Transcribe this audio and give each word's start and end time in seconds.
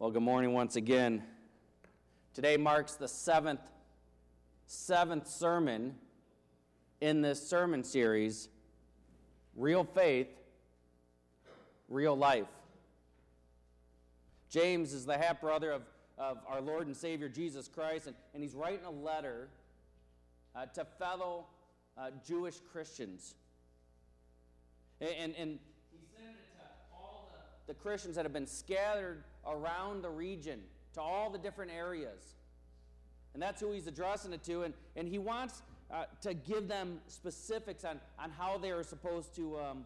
Well, 0.00 0.12
good 0.12 0.22
morning 0.22 0.52
once 0.52 0.76
again. 0.76 1.24
Today 2.32 2.56
marks 2.56 2.94
the 2.94 3.08
seventh, 3.08 3.68
seventh 4.68 5.26
sermon 5.26 5.96
in 7.00 7.20
this 7.20 7.44
sermon 7.44 7.82
series 7.82 8.48
Real 9.56 9.82
Faith, 9.82 10.28
Real 11.88 12.16
Life. 12.16 12.46
James 14.48 14.92
is 14.92 15.04
the 15.04 15.18
half 15.18 15.40
brother 15.40 15.72
of, 15.72 15.82
of 16.16 16.38
our 16.46 16.60
Lord 16.60 16.86
and 16.86 16.96
Savior 16.96 17.28
Jesus 17.28 17.66
Christ, 17.66 18.06
and, 18.06 18.14
and 18.34 18.40
he's 18.40 18.54
writing 18.54 18.84
a 18.86 18.92
letter 18.92 19.48
uh, 20.54 20.66
to 20.74 20.84
fellow 20.84 21.46
uh, 21.98 22.10
Jewish 22.24 22.60
Christians. 22.70 23.34
And, 25.00 25.10
and, 25.10 25.34
and 25.36 25.58
he 25.90 25.98
sent 26.16 26.36
it 26.36 26.56
to 26.56 26.64
all 26.94 27.32
the, 27.66 27.72
the 27.72 27.80
Christians 27.80 28.14
that 28.14 28.24
have 28.24 28.32
been 28.32 28.46
scattered 28.46 29.24
around 29.50 30.02
the 30.02 30.10
region 30.10 30.60
to 30.94 31.00
all 31.00 31.30
the 31.30 31.38
different 31.38 31.70
areas. 31.70 32.34
And 33.34 33.42
that's 33.42 33.60
who 33.60 33.72
he's 33.72 33.86
addressing 33.86 34.32
it 34.32 34.42
to. 34.44 34.62
And, 34.62 34.74
and 34.96 35.06
he 35.08 35.18
wants 35.18 35.62
uh, 35.90 36.04
to 36.22 36.34
give 36.34 36.68
them 36.68 37.00
specifics 37.06 37.84
on, 37.84 38.00
on 38.18 38.30
how 38.30 38.58
they 38.58 38.70
are 38.70 38.82
supposed 38.82 39.34
to, 39.36 39.58
um, 39.58 39.84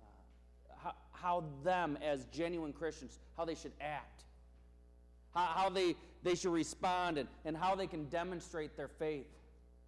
uh, 0.00 0.06
how, 0.78 0.94
how 1.12 1.44
them 1.64 1.98
as 2.02 2.26
genuine 2.26 2.72
Christians, 2.72 3.18
how 3.36 3.44
they 3.44 3.54
should 3.54 3.72
act, 3.80 4.24
how, 5.34 5.46
how 5.54 5.68
they, 5.68 5.96
they 6.22 6.34
should 6.34 6.52
respond, 6.52 7.18
and, 7.18 7.28
and 7.44 7.56
how 7.56 7.74
they 7.74 7.86
can 7.86 8.04
demonstrate 8.08 8.76
their 8.76 8.88
faith. 8.88 9.26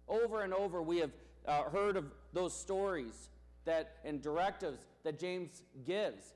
Over 0.07 0.43
and 0.43 0.53
over, 0.53 0.81
we 0.81 0.97
have 0.97 1.11
uh, 1.47 1.63
heard 1.63 1.97
of 1.97 2.05
those 2.33 2.53
stories 2.55 3.29
that 3.65 3.97
and 4.03 4.21
directives 4.21 4.85
that 5.03 5.19
James 5.19 5.63
gives. 5.85 6.34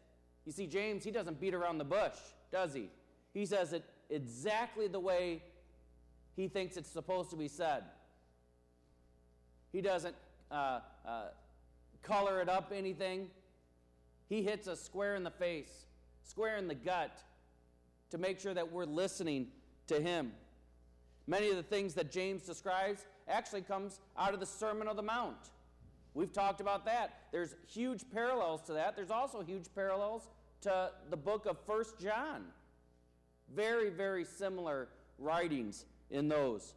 You 0.49 0.53
see, 0.53 0.65
James, 0.65 1.03
he 1.03 1.11
doesn't 1.11 1.39
beat 1.39 1.53
around 1.53 1.77
the 1.77 1.83
bush, 1.83 2.15
does 2.51 2.73
he? 2.73 2.89
He 3.35 3.45
says 3.45 3.71
it 3.71 3.83
exactly 4.09 4.87
the 4.87 4.99
way 4.99 5.43
he 6.35 6.47
thinks 6.47 6.75
it's 6.75 6.89
supposed 6.89 7.29
to 7.29 7.35
be 7.35 7.47
said. 7.47 7.83
He 9.71 9.79
doesn't 9.79 10.15
uh, 10.49 10.79
uh, 11.07 11.25
color 12.01 12.41
it 12.41 12.49
up 12.49 12.73
anything. 12.75 13.27
He 14.27 14.41
hits 14.41 14.67
us 14.67 14.81
square 14.81 15.15
in 15.15 15.23
the 15.23 15.29
face, 15.29 15.85
square 16.23 16.57
in 16.57 16.67
the 16.67 16.73
gut, 16.73 17.21
to 18.09 18.17
make 18.17 18.39
sure 18.39 18.55
that 18.55 18.71
we're 18.71 18.85
listening 18.85 19.49
to 19.85 20.01
him. 20.01 20.31
Many 21.27 21.51
of 21.51 21.57
the 21.57 21.61
things 21.61 21.93
that 21.93 22.11
James 22.11 22.41
describes 22.41 23.05
actually 23.27 23.61
comes 23.61 23.99
out 24.17 24.33
of 24.33 24.39
the 24.39 24.47
Sermon 24.47 24.87
on 24.87 24.95
the 24.95 25.03
Mount. 25.03 25.51
We've 26.15 26.33
talked 26.33 26.59
about 26.59 26.85
that. 26.85 27.19
There's 27.31 27.53
huge 27.67 28.03
parallels 28.11 28.63
to 28.63 28.73
that. 28.73 28.95
There's 28.95 29.11
also 29.11 29.43
huge 29.43 29.65
parallels 29.75 30.27
to 30.61 30.91
the 31.09 31.17
book 31.17 31.45
of 31.45 31.57
First 31.65 31.99
John. 31.99 32.45
Very, 33.55 33.89
very 33.89 34.25
similar 34.25 34.89
writings 35.17 35.85
in 36.11 36.27
those. 36.27 36.73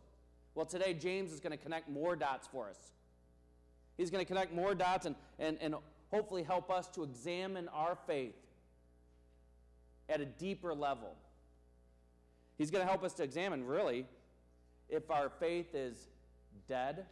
Well, 0.55 0.66
today 0.66 0.94
James 0.94 1.33
is 1.33 1.41
going 1.41 1.56
to 1.56 1.62
connect 1.62 1.89
more 1.89 2.16
dots 2.16 2.47
for 2.47 2.69
us. 2.69 2.92
He's 3.97 4.11
going 4.11 4.24
to 4.24 4.28
connect 4.28 4.55
more 4.55 4.74
dots 4.74 5.06
and, 5.06 5.14
and, 5.39 5.58
and 5.61 5.74
hopefully 6.11 6.42
help 6.42 6.70
us 6.70 6.89
to 6.89 7.02
examine 7.02 7.69
our 7.69 7.97
faith 8.06 8.34
at 10.08 10.20
a 10.20 10.27
deeper 10.27 10.74
level. 10.74 11.14
He's 12.58 12.70
going 12.70 12.84
to 12.84 12.89
help 12.89 13.02
us 13.02 13.14
to 13.14 13.22
examine, 13.22 13.64
really, 13.64 14.06
if 14.89 15.11
our 15.11 15.30
faith 15.30 15.74
is 15.74 16.08
dead 16.69 17.06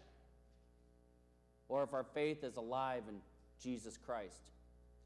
or 1.69 1.83
if 1.83 1.95
our 1.95 2.05
faith 2.05 2.45
is 2.45 2.57
alive 2.57 3.03
in 3.09 3.17
Jesus 3.63 3.97
Christ. 3.97 4.43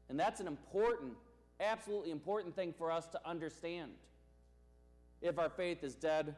And 0.09 0.19
that's 0.19 0.39
an 0.39 0.47
important, 0.47 1.13
absolutely 1.59 2.11
important 2.11 2.55
thing 2.55 2.73
for 2.77 2.91
us 2.91 3.07
to 3.07 3.19
understand. 3.25 3.91
If 5.21 5.39
our 5.39 5.49
faith 5.49 5.83
is 5.83 5.95
dead 5.95 6.35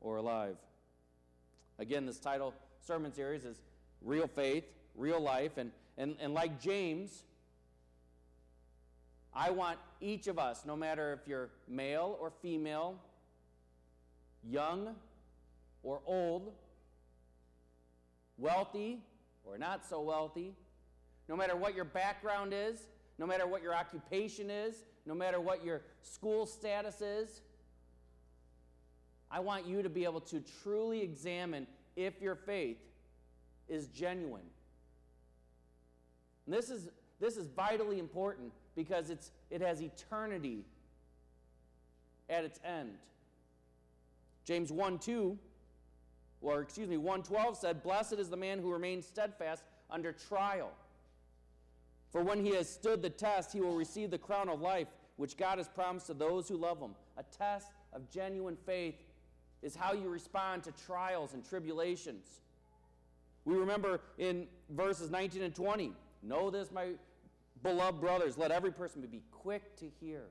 or 0.00 0.16
alive. 0.16 0.56
Again, 1.78 2.06
this 2.06 2.18
title 2.18 2.54
sermon 2.80 3.12
series 3.12 3.44
is 3.44 3.60
Real 4.02 4.28
Faith, 4.28 4.64
Real 4.94 5.20
Life. 5.20 5.52
And, 5.56 5.72
and, 5.98 6.16
and 6.20 6.34
like 6.34 6.60
James, 6.60 7.24
I 9.34 9.50
want 9.50 9.78
each 10.00 10.28
of 10.28 10.38
us, 10.38 10.64
no 10.64 10.76
matter 10.76 11.12
if 11.12 11.26
you're 11.26 11.50
male 11.66 12.16
or 12.20 12.30
female, 12.42 12.96
young 14.48 14.94
or 15.82 16.00
old, 16.06 16.52
wealthy 18.38 19.00
or 19.44 19.58
not 19.58 19.84
so 19.84 20.00
wealthy, 20.00 20.54
no 21.28 21.36
matter 21.36 21.56
what 21.56 21.74
your 21.74 21.84
background 21.84 22.52
is, 22.54 22.78
no 23.18 23.26
matter 23.26 23.46
what 23.46 23.62
your 23.62 23.74
occupation 23.74 24.50
is, 24.50 24.84
no 25.06 25.14
matter 25.14 25.40
what 25.40 25.64
your 25.64 25.82
school 26.02 26.46
status 26.46 27.00
is, 27.00 27.42
I 29.30 29.40
want 29.40 29.66
you 29.66 29.82
to 29.82 29.88
be 29.88 30.04
able 30.04 30.20
to 30.22 30.42
truly 30.62 31.00
examine 31.02 31.66
if 31.96 32.20
your 32.20 32.34
faith 32.34 32.78
is 33.68 33.88
genuine. 33.88 34.42
And 36.46 36.54
this 36.54 36.70
is, 36.70 36.88
this 37.20 37.36
is 37.36 37.46
vitally 37.48 37.98
important 37.98 38.52
because 38.76 39.10
it's, 39.10 39.30
it 39.50 39.60
has 39.60 39.80
eternity 39.80 40.64
at 42.28 42.44
its 42.44 42.60
end. 42.64 42.90
James 44.44 44.70
1 44.70 44.98
2 44.98 45.38
or 46.44 46.60
excuse 46.60 46.88
me, 46.88 46.98
112 46.98 47.56
said, 47.56 47.82
Blessed 47.82 48.14
is 48.14 48.28
the 48.28 48.36
man 48.36 48.58
who 48.58 48.70
remains 48.70 49.06
steadfast 49.06 49.64
under 49.90 50.12
trial. 50.12 50.70
For 52.14 52.22
when 52.22 52.42
he 52.42 52.54
has 52.54 52.70
stood 52.70 53.02
the 53.02 53.10
test, 53.10 53.52
he 53.52 53.60
will 53.60 53.74
receive 53.74 54.10
the 54.10 54.16
crown 54.16 54.48
of 54.48 54.62
life, 54.62 54.86
which 55.16 55.36
God 55.36 55.58
has 55.58 55.68
promised 55.68 56.06
to 56.06 56.14
those 56.14 56.48
who 56.48 56.56
love 56.56 56.78
him. 56.78 56.94
A 57.18 57.24
test 57.24 57.66
of 57.92 58.08
genuine 58.08 58.56
faith 58.64 58.94
is 59.60 59.74
how 59.74 59.92
you 59.92 60.08
respond 60.08 60.62
to 60.62 60.72
trials 60.86 61.34
and 61.34 61.44
tribulations. 61.44 62.40
We 63.44 63.56
remember 63.56 64.00
in 64.16 64.46
verses 64.70 65.10
19 65.10 65.42
and 65.42 65.54
20 65.54 65.92
Know 66.22 66.48
this, 66.48 66.72
my 66.72 66.92
beloved 67.62 68.00
brothers, 68.00 68.38
let 68.38 68.50
every 68.50 68.72
person 68.72 69.02
be 69.02 69.20
quick 69.30 69.76
to 69.76 69.90
hear, 70.00 70.22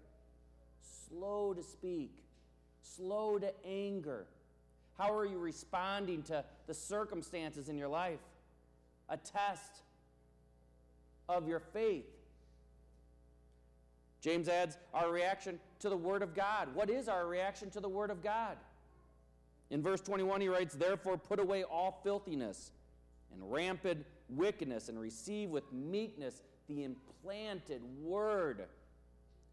slow 0.81 1.53
to 1.53 1.61
speak, 1.61 2.23
slow 2.81 3.37
to 3.37 3.53
anger 3.63 4.25
how 4.97 5.15
are 5.15 5.25
you 5.25 5.37
responding 5.37 6.23
to 6.23 6.43
the 6.67 6.73
circumstances 6.73 7.69
in 7.69 7.77
your 7.77 7.87
life? 7.87 8.19
A 9.09 9.17
test 9.17 9.82
of 11.29 11.47
your 11.47 11.59
faith. 11.59 12.05
James 14.21 14.47
adds 14.47 14.77
our 14.93 15.11
reaction 15.11 15.59
to 15.79 15.89
the 15.89 15.97
Word 15.97 16.21
of 16.21 16.33
God. 16.33 16.73
What 16.73 16.89
is 16.89 17.09
our 17.09 17.27
reaction 17.27 17.69
to 17.71 17.79
the 17.79 17.89
Word 17.89 18.09
of 18.09 18.23
God? 18.23 18.57
In 19.69 19.81
verse 19.81 20.01
21, 20.01 20.39
he 20.39 20.47
writes, 20.47 20.75
Therefore, 20.75 21.17
put 21.17 21.39
away 21.39 21.63
all 21.63 21.99
filthiness 22.03 22.71
and 23.33 23.51
rampant 23.51 24.05
wickedness, 24.29 24.89
and 24.89 24.99
receive 24.99 25.49
with 25.49 25.71
meekness 25.73 26.41
the 26.67 26.83
implanted 26.83 27.81
Word, 28.01 28.65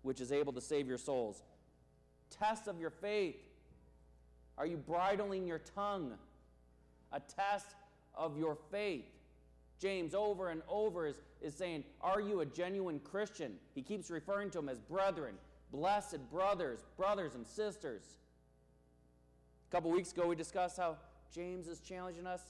which 0.02 0.20
is 0.20 0.32
able 0.32 0.52
to 0.52 0.60
save 0.60 0.86
your 0.86 0.98
souls. 0.98 1.42
Test 2.30 2.68
of 2.68 2.78
your 2.78 2.90
faith. 2.90 3.36
Are 4.56 4.66
you 4.66 4.76
bridling 4.76 5.46
your 5.46 5.60
tongue? 5.74 6.12
A 7.12 7.20
test 7.20 7.74
of 8.14 8.38
your 8.38 8.56
faith. 8.70 9.06
James, 9.80 10.14
over 10.14 10.50
and 10.50 10.62
over, 10.68 11.06
is, 11.06 11.16
is 11.40 11.54
saying, 11.54 11.84
Are 12.00 12.20
you 12.20 12.40
a 12.40 12.46
genuine 12.46 13.00
Christian? 13.00 13.54
He 13.74 13.82
keeps 13.82 14.10
referring 14.10 14.50
to 14.50 14.58
them 14.58 14.68
as 14.68 14.78
brethren, 14.78 15.34
blessed 15.72 16.30
brothers, 16.30 16.84
brothers 16.96 17.34
and 17.34 17.46
sisters. 17.46 18.02
A 19.68 19.72
couple 19.74 19.90
weeks 19.90 20.12
ago, 20.12 20.26
we 20.26 20.36
discussed 20.36 20.76
how 20.76 20.96
James 21.32 21.68
is 21.68 21.80
challenging 21.80 22.26
us 22.26 22.42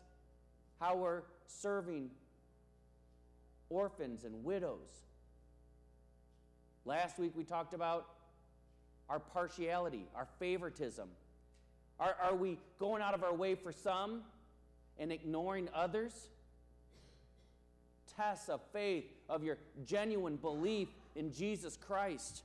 how 0.81 0.97
we're 0.97 1.23
serving 1.47 2.11
orphans 3.69 4.25
and 4.25 4.43
widows. 4.43 4.89
Last 6.87 7.19
week, 7.19 7.33
we 7.37 7.45
talked 7.45 7.75
about 7.75 8.07
our 9.09 9.21
partiality, 9.21 10.07
our 10.15 10.27
favoritism. 10.39 11.09
Are, 12.01 12.17
are 12.23 12.35
we 12.35 12.59
going 12.79 13.03
out 13.03 13.13
of 13.13 13.23
our 13.23 13.35
way 13.35 13.55
for 13.55 13.73
some 13.73 14.23
and 14.99 15.13
ignoring 15.13 15.69
others? 15.75 16.31
Tests 18.21 18.51
of 18.51 18.61
faith, 18.71 19.07
of 19.31 19.43
your 19.43 19.57
genuine 19.87 20.37
belief 20.37 20.89
in 21.17 21.33
Jesus 21.33 21.79
Christ. 21.79 22.43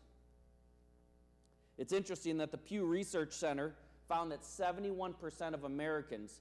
It's 1.78 1.92
interesting 1.92 2.38
that 2.38 2.52
the 2.52 2.58
Pew 2.58 2.86
Research 2.86 3.34
Center 3.34 3.74
found 4.08 4.32
that 4.32 4.44
71% 4.44 5.54
of 5.54 5.66
Americans 5.66 6.40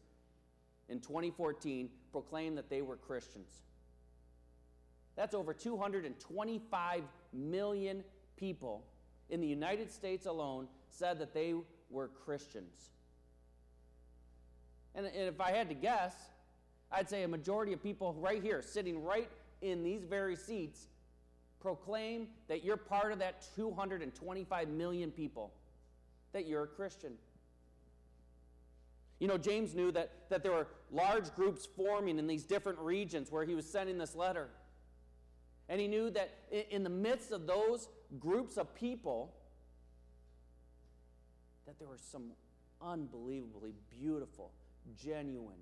in 0.89 1.01
2014 1.01 1.89
proclaimed 2.13 2.57
that 2.59 2.71
they 2.71 2.81
were 2.81 2.95
Christians. 2.95 3.63
That's 5.17 5.35
over 5.35 5.53
225 5.53 7.03
million 7.33 8.05
people 8.37 8.85
in 9.31 9.41
the 9.41 9.49
United 9.49 9.91
States 9.91 10.27
alone 10.27 10.69
said 10.91 11.19
that 11.19 11.35
they 11.35 11.55
were 11.91 12.07
Christians. 12.25 12.91
And 14.95 15.07
if 15.13 15.41
I 15.41 15.51
had 15.51 15.69
to 15.71 15.75
guess, 15.75 16.15
I'd 16.95 17.09
say 17.09 17.25
a 17.25 17.29
majority 17.29 17.73
of 17.73 17.83
people 17.83 18.15
right 18.15 18.43
here, 18.43 18.63
sitting 18.63 19.03
right 19.03 19.29
in 19.63 19.83
these 19.83 20.05
very 20.05 20.37
seats, 20.37 20.87
proclaim 21.61 22.29
that 22.49 22.63
you're 22.65 22.77
part 22.77 23.11
of 23.11 23.19
that 23.19 23.47
225 23.57 24.69
million 24.69 25.11
people, 25.11 25.53
that 26.33 26.47
you're 26.47 26.65
a 26.65 26.69
Christian. 26.69 27.15
You 29.19 29.27
know, 29.27 29.39
James 29.39 29.75
knew 29.75 29.91
that, 29.93 30.11
that 30.29 30.43
there 30.43 30.53
were 30.53 30.69
large 30.93 31.35
groups 31.35 31.67
forming 31.67 32.19
in 32.19 32.27
these 32.27 32.45
different 32.45 32.79
regions 32.79 33.33
where 33.33 33.45
he 33.45 33.55
was 33.55 33.67
sending 33.67 33.99
this 33.99 34.15
letter. 34.15 34.49
And 35.69 35.81
he 35.81 35.89
knew 35.89 36.11
that 36.11 36.31
in 36.71 36.85
the 36.85 36.91
midst 36.91 37.33
of 37.33 37.47
those 37.47 37.89
groups 38.21 38.57
of 38.57 38.75
people, 38.75 39.35
that 41.67 41.79
there 41.79 41.89
were 41.89 41.99
some 41.99 42.33
unbelievably 42.83 43.73
beautiful, 43.91 44.53
genuine 45.03 45.57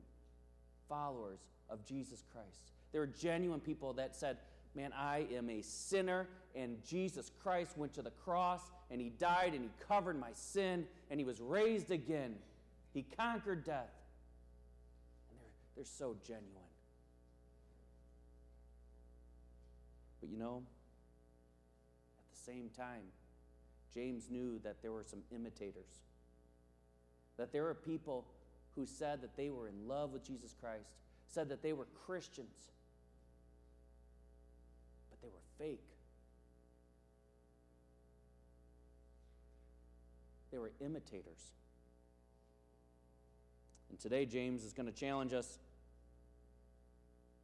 followers 0.92 1.38
of 1.70 1.82
Jesus 1.86 2.22
Christ. 2.32 2.72
There 2.92 3.00
were 3.00 3.06
genuine 3.06 3.60
people 3.60 3.94
that 3.94 4.14
said, 4.14 4.36
Man, 4.74 4.92
I 4.96 5.26
am 5.34 5.48
a 5.50 5.62
sinner, 5.62 6.28
and 6.54 6.82
Jesus 6.84 7.30
Christ 7.42 7.76
went 7.76 7.94
to 7.94 8.02
the 8.02 8.10
cross, 8.10 8.60
and 8.90 9.00
he 9.00 9.10
died, 9.10 9.52
and 9.54 9.62
he 9.62 9.70
covered 9.86 10.18
my 10.18 10.30
sin, 10.34 10.86
and 11.10 11.20
he 11.20 11.24
was 11.24 11.40
raised 11.40 11.90
again. 11.90 12.36
He 12.94 13.04
conquered 13.18 13.64
death. 13.64 13.90
And 15.30 15.38
they're, 15.40 15.50
they're 15.76 15.84
so 15.84 16.16
genuine. 16.26 16.48
But 20.20 20.30
you 20.30 20.38
know, 20.38 20.62
at 22.18 22.34
the 22.34 22.52
same 22.52 22.70
time, 22.74 23.02
James 23.92 24.30
knew 24.30 24.58
that 24.64 24.80
there 24.80 24.92
were 24.92 25.04
some 25.04 25.20
imitators. 25.34 26.00
That 27.36 27.52
there 27.52 27.64
were 27.64 27.74
people 27.74 28.24
who 28.76 28.86
said 28.86 29.22
that 29.22 29.36
they 29.36 29.50
were 29.50 29.68
in 29.68 29.86
love 29.86 30.12
with 30.12 30.24
Jesus 30.24 30.54
Christ, 30.58 30.94
said 31.26 31.48
that 31.50 31.62
they 31.62 31.72
were 31.72 31.86
Christians, 32.06 32.70
but 35.10 35.20
they 35.20 35.28
were 35.28 35.42
fake. 35.58 35.80
They 40.50 40.58
were 40.58 40.72
imitators. 40.80 41.52
And 43.90 43.98
today, 43.98 44.26
James 44.26 44.64
is 44.64 44.72
going 44.72 44.86
to 44.86 44.92
challenge 44.92 45.32
us 45.32 45.58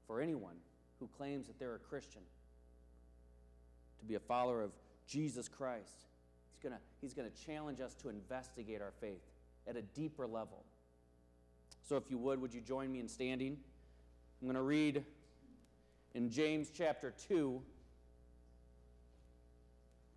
for 0.06 0.20
anyone 0.20 0.56
who 0.98 1.08
claims 1.08 1.46
that 1.46 1.58
they're 1.58 1.74
a 1.74 1.78
Christian 1.78 2.22
to 4.00 4.04
be 4.06 4.14
a 4.14 4.20
follower 4.20 4.62
of 4.62 4.70
Jesus 5.06 5.48
Christ. 5.48 6.06
He's 6.52 6.62
going 6.62 6.74
to, 6.74 6.80
he's 7.00 7.14
going 7.14 7.30
to 7.30 7.46
challenge 7.46 7.80
us 7.80 7.94
to 7.96 8.08
investigate 8.08 8.80
our 8.80 8.92
faith 9.00 9.22
at 9.66 9.76
a 9.76 9.82
deeper 9.82 10.26
level. 10.26 10.64
So, 11.88 11.96
if 11.96 12.10
you 12.10 12.18
would, 12.18 12.38
would 12.42 12.52
you 12.52 12.60
join 12.60 12.92
me 12.92 13.00
in 13.00 13.08
standing? 13.08 13.56
I'm 14.42 14.46
going 14.46 14.56
to 14.56 14.62
read 14.62 15.04
in 16.14 16.28
James 16.28 16.70
chapter 16.76 17.14
2. 17.28 17.62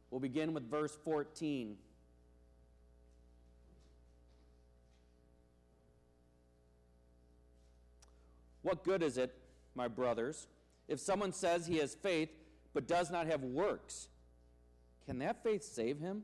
We'll 0.09 0.19
begin 0.19 0.53
with 0.53 0.69
verse 0.69 0.97
14. 1.05 1.77
What 8.63 8.83
good 8.83 9.01
is 9.01 9.17
it, 9.17 9.33
my 9.73 9.87
brothers, 9.87 10.47
if 10.89 10.99
someone 10.99 11.31
says 11.31 11.67
he 11.67 11.77
has 11.77 11.95
faith 11.95 12.31
but 12.73 12.85
does 12.85 13.09
not 13.09 13.27
have 13.27 13.43
works? 13.43 14.09
Can 15.05 15.19
that 15.19 15.41
faith 15.41 15.63
save 15.63 15.99
him? 15.99 16.23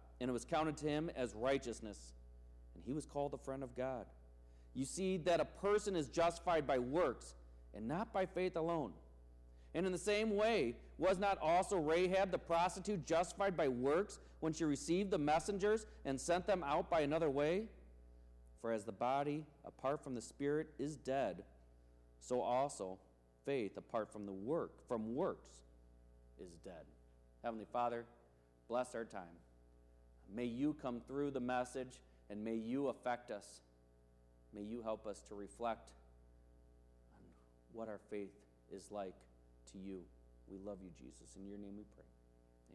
and 0.21 0.29
it 0.29 0.33
was 0.33 0.45
counted 0.45 0.77
to 0.77 0.87
him 0.87 1.09
as 1.15 1.33
righteousness, 1.33 2.13
and 2.75 2.83
he 2.85 2.93
was 2.93 3.07
called 3.07 3.33
a 3.33 3.37
friend 3.39 3.63
of 3.63 3.75
God. 3.75 4.05
You 4.75 4.85
see 4.85 5.17
that 5.17 5.41
a 5.41 5.45
person 5.45 5.95
is 5.95 6.07
justified 6.07 6.67
by 6.67 6.77
works 6.77 7.33
and 7.73 7.87
not 7.87 8.13
by 8.13 8.27
faith 8.27 8.55
alone. 8.55 8.93
And 9.73 9.85
in 9.85 9.91
the 9.91 9.97
same 9.97 10.35
way, 10.35 10.75
was 10.97 11.17
not 11.17 11.39
also 11.41 11.77
Rahab 11.77 12.29
the 12.31 12.37
prostitute 12.37 13.05
justified 13.05 13.57
by 13.57 13.67
works 13.67 14.19
when 14.41 14.53
she 14.53 14.63
received 14.63 15.09
the 15.09 15.17
messengers 15.17 15.87
and 16.05 16.21
sent 16.21 16.45
them 16.45 16.63
out 16.63 16.89
by 16.89 17.01
another 17.01 17.29
way? 17.29 17.63
For 18.61 18.71
as 18.71 18.83
the 18.83 18.91
body 18.91 19.43
apart 19.65 20.03
from 20.03 20.13
the 20.13 20.21
spirit 20.21 20.67
is 20.77 20.97
dead, 20.97 21.43
so 22.19 22.41
also 22.41 22.99
faith 23.43 23.75
apart 23.75 24.13
from 24.13 24.27
the 24.27 24.31
work 24.31 24.87
from 24.87 25.15
works 25.15 25.49
is 26.39 26.53
dead. 26.63 26.85
Heavenly 27.43 27.65
Father, 27.73 28.05
bless 28.67 28.93
our 28.93 29.05
time. 29.05 29.23
May 30.33 30.45
you 30.45 30.75
come 30.81 31.01
through 31.05 31.31
the 31.31 31.39
message 31.39 31.99
and 32.29 32.43
may 32.43 32.55
you 32.55 32.87
affect 32.87 33.31
us. 33.31 33.61
May 34.53 34.61
you 34.61 34.81
help 34.81 35.05
us 35.05 35.21
to 35.29 35.35
reflect 35.35 35.91
on 37.13 37.21
what 37.73 37.89
our 37.89 37.99
faith 38.09 38.31
is 38.73 38.91
like 38.91 39.15
to 39.71 39.77
you. 39.77 39.99
We 40.49 40.57
love 40.57 40.77
you, 40.81 40.89
Jesus. 40.97 41.35
In 41.37 41.47
your 41.47 41.57
name 41.57 41.75
we 41.77 41.83
pray. 41.95 42.05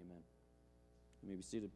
Amen. 0.03 0.23
You 1.23 1.31
may 1.31 1.37
be 1.37 1.43
seated. 1.43 1.71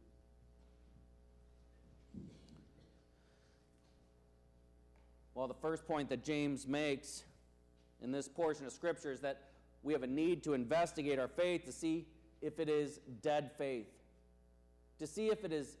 Well, 5.33 5.47
the 5.47 5.53
first 5.53 5.87
point 5.87 6.09
that 6.09 6.23
James 6.23 6.67
makes 6.67 7.23
in 8.01 8.11
this 8.11 8.27
portion 8.27 8.65
of 8.65 8.71
Scripture 8.71 9.11
is 9.11 9.21
that 9.21 9.49
we 9.81 9.93
have 9.93 10.03
a 10.03 10.07
need 10.07 10.43
to 10.43 10.53
investigate 10.53 11.17
our 11.17 11.27
faith 11.27 11.65
to 11.65 11.71
see 11.71 12.05
if 12.41 12.59
it 12.59 12.69
is 12.69 12.99
dead 13.21 13.51
faith 13.57 13.87
to 15.01 15.07
see 15.07 15.29
if 15.29 15.43
it 15.43 15.51
is 15.51 15.77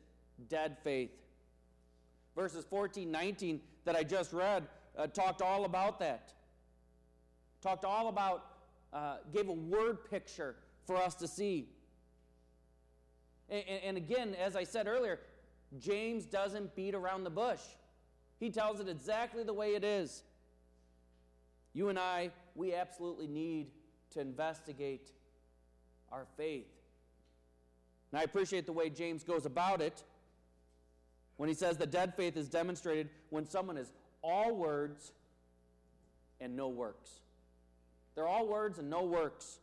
dead 0.49 0.77
faith. 0.83 1.11
Verses 2.35 2.65
14, 2.69 3.09
19 3.09 3.61
that 3.85 3.95
I 3.95 4.03
just 4.03 4.33
read 4.33 4.67
uh, 4.97 5.07
talked 5.07 5.41
all 5.41 5.65
about 5.65 5.99
that. 5.99 6.33
Talked 7.61 7.85
all 7.85 8.09
about, 8.09 8.45
uh, 8.91 9.17
gave 9.31 9.47
a 9.47 9.53
word 9.53 10.09
picture 10.09 10.55
for 10.87 10.97
us 10.97 11.13
to 11.15 11.27
see. 11.27 11.69
And, 13.47 13.63
and 13.85 13.97
again, 13.97 14.35
as 14.43 14.55
I 14.55 14.63
said 14.63 14.87
earlier, 14.87 15.19
James 15.77 16.25
doesn't 16.25 16.75
beat 16.75 16.95
around 16.95 17.23
the 17.23 17.29
bush. 17.29 17.61
He 18.39 18.49
tells 18.49 18.79
it 18.79 18.89
exactly 18.89 19.43
the 19.43 19.53
way 19.53 19.75
it 19.75 19.83
is. 19.83 20.23
You 21.73 21.89
and 21.89 21.99
I, 21.99 22.31
we 22.55 22.73
absolutely 22.73 23.27
need 23.27 23.67
to 24.13 24.19
investigate 24.19 25.11
our 26.11 26.25
faith. 26.35 26.80
And 28.11 28.19
I 28.19 28.23
appreciate 28.23 28.65
the 28.65 28.73
way 28.73 28.89
James 28.89 29.23
goes 29.23 29.45
about 29.45 29.81
it 29.81 30.03
when 31.37 31.49
he 31.49 31.55
says 31.55 31.77
the 31.77 31.85
dead 31.85 32.13
faith 32.15 32.37
is 32.37 32.47
demonstrated 32.49 33.09
when 33.29 33.45
someone 33.45 33.77
is 33.77 33.91
all 34.21 34.53
words 34.55 35.11
and 36.39 36.55
no 36.55 36.67
works. 36.67 37.09
They're 38.15 38.27
all 38.27 38.47
words 38.47 38.79
and 38.79 38.89
no 38.89 39.03
works. 39.03 39.59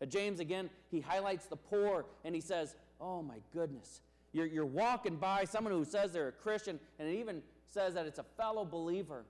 Uh, 0.00 0.06
James, 0.06 0.40
again, 0.40 0.70
he 0.90 1.00
highlights 1.00 1.46
the 1.46 1.56
poor 1.56 2.06
and 2.24 2.34
he 2.34 2.40
says, 2.40 2.74
Oh 3.00 3.22
my 3.22 3.36
goodness. 3.52 4.00
You're, 4.32 4.46
you're 4.46 4.66
walking 4.66 5.16
by 5.16 5.44
someone 5.44 5.72
who 5.72 5.84
says 5.84 6.12
they're 6.12 6.28
a 6.28 6.32
Christian 6.32 6.78
and 6.98 7.08
it 7.08 7.18
even 7.18 7.42
says 7.66 7.94
that 7.94 8.06
it's 8.06 8.18
a 8.18 8.24
fellow 8.36 8.64
believer, 8.64 9.24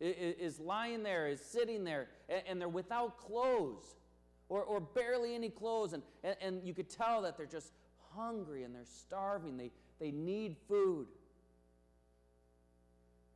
is 0.00 0.60
lying 0.60 1.02
there, 1.02 1.26
is 1.26 1.40
sitting 1.40 1.84
there, 1.84 2.08
and, 2.28 2.42
and 2.48 2.60
they're 2.60 2.68
without 2.68 3.18
clothes 3.18 3.96
or, 4.48 4.62
or 4.62 4.80
barely 4.80 5.34
any 5.34 5.48
clothes. 5.48 5.92
And, 5.92 6.02
and, 6.22 6.36
and 6.40 6.66
you 6.66 6.74
could 6.74 6.88
tell 6.88 7.22
that 7.22 7.36
they're 7.36 7.46
just 7.46 7.72
hungry 8.14 8.62
and 8.64 8.74
they're 8.74 8.84
starving. 8.84 9.56
They, 9.56 9.70
they 10.00 10.10
need 10.10 10.56
food. 10.68 11.06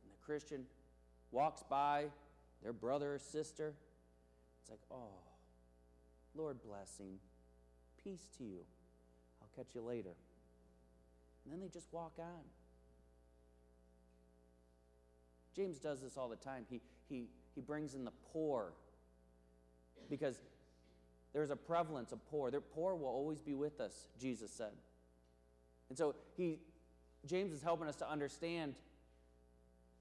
And 0.03 0.11
the 0.11 0.25
Christian 0.25 0.63
walks 1.31 1.63
by 1.69 2.05
their 2.63 2.73
brother 2.73 3.15
or 3.15 3.19
sister. 3.19 3.73
It's 4.61 4.69
like, 4.69 4.81
oh, 4.91 5.19
Lord 6.35 6.57
blessing, 6.63 7.19
peace 8.03 8.27
to 8.37 8.43
you. 8.43 8.61
I'll 9.41 9.49
catch 9.55 9.75
you 9.75 9.81
later. 9.81 10.15
And 11.43 11.53
then 11.53 11.59
they 11.59 11.67
just 11.67 11.87
walk 11.91 12.13
on. 12.19 12.43
James 15.55 15.79
does 15.79 16.01
this 16.01 16.15
all 16.15 16.29
the 16.29 16.35
time. 16.37 16.65
He, 16.69 16.79
he, 17.09 17.25
he 17.55 17.61
brings 17.61 17.93
in 17.93 18.05
the 18.05 18.13
poor 18.31 18.73
because 20.09 20.39
there's 21.33 21.49
a 21.49 21.55
prevalence 21.55 22.11
of 22.11 22.25
poor. 22.29 22.51
The 22.51 22.61
poor 22.61 22.95
will 22.95 23.07
always 23.07 23.39
be 23.39 23.53
with 23.53 23.79
us, 23.79 24.07
Jesus 24.19 24.51
said. 24.51 24.71
And 25.89 25.97
so 25.97 26.15
he, 26.35 26.59
James 27.25 27.53
is 27.53 27.61
helping 27.61 27.87
us 27.87 27.95
to 27.97 28.09
understand 28.09 28.75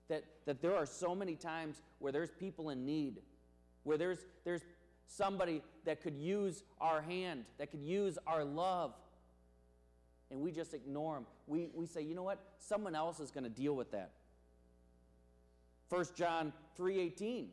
that, 0.08 0.24
that 0.46 0.60
there 0.60 0.74
are 0.74 0.86
so 0.86 1.14
many 1.14 1.36
times 1.36 1.82
where 1.98 2.12
there's 2.12 2.30
people 2.30 2.70
in 2.70 2.84
need, 2.84 3.20
where 3.84 3.96
there's, 3.96 4.18
there's 4.44 4.62
somebody 5.06 5.62
that 5.84 6.02
could 6.02 6.16
use 6.16 6.62
our 6.80 7.00
hand, 7.00 7.44
that 7.58 7.70
could 7.70 7.82
use 7.82 8.18
our 8.26 8.44
love, 8.44 8.92
and 10.30 10.40
we 10.40 10.52
just 10.52 10.74
ignore 10.74 11.14
them. 11.14 11.26
We, 11.46 11.70
we 11.74 11.86
say, 11.86 12.02
you 12.02 12.14
know 12.14 12.22
what? 12.22 12.38
Someone 12.58 12.94
else 12.94 13.20
is 13.20 13.30
going 13.30 13.44
to 13.44 13.50
deal 13.50 13.74
with 13.74 13.90
that. 13.92 14.12
1 15.88 16.04
John 16.16 16.52
3:18 16.78 17.48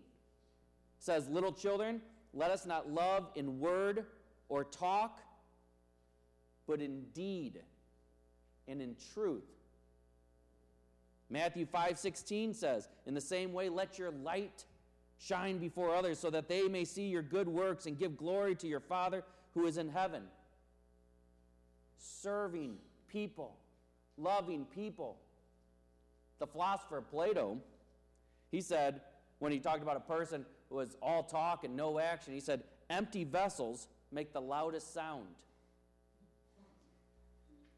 says, 0.99 1.27
"Little 1.27 1.51
children, 1.51 2.01
let 2.37 2.51
us 2.51 2.65
not 2.65 2.89
love 2.89 3.29
in 3.35 3.59
word 3.59 4.05
or 4.49 4.63
talk, 4.63 5.21
but 6.67 6.81
in 6.81 7.05
deed 7.13 7.61
and 8.67 8.81
in 8.81 8.95
truth." 9.13 9.45
Matthew 11.29 11.65
5:16 11.65 12.53
says, 12.53 12.87
"In 13.05 13.13
the 13.13 13.21
same 13.21 13.53
way 13.53 13.69
let 13.69 13.97
your 13.97 14.11
light 14.11 14.65
shine 15.17 15.57
before 15.57 15.93
others 15.93 16.19
so 16.19 16.29
that 16.29 16.47
they 16.47 16.67
may 16.67 16.85
see 16.85 17.07
your 17.07 17.23
good 17.23 17.47
works 17.47 17.85
and 17.85 17.97
give 17.97 18.15
glory 18.15 18.55
to 18.55 18.67
your 18.67 18.79
Father 18.79 19.25
who 19.53 19.65
is 19.65 19.77
in 19.77 19.89
heaven." 19.89 20.29
Serving 21.97 22.79
people, 23.07 23.57
loving 24.15 24.65
people. 24.65 25.19
The 26.37 26.47
philosopher 26.47 27.01
Plato 27.01 27.61
he 28.51 28.61
said, 28.61 29.01
when 29.39 29.51
he 29.51 29.59
talked 29.59 29.83
about 29.83 29.97
a 29.97 30.01
person 30.01 30.45
was 30.69 30.95
all 31.01 31.23
talk 31.23 31.63
and 31.63 31.75
no 31.75 31.99
action, 31.99 32.33
he 32.33 32.39
said, 32.39 32.63
empty 32.89 33.23
vessels 33.23 33.87
make 34.11 34.33
the 34.33 34.41
loudest 34.41 34.93
sound. 34.93 35.27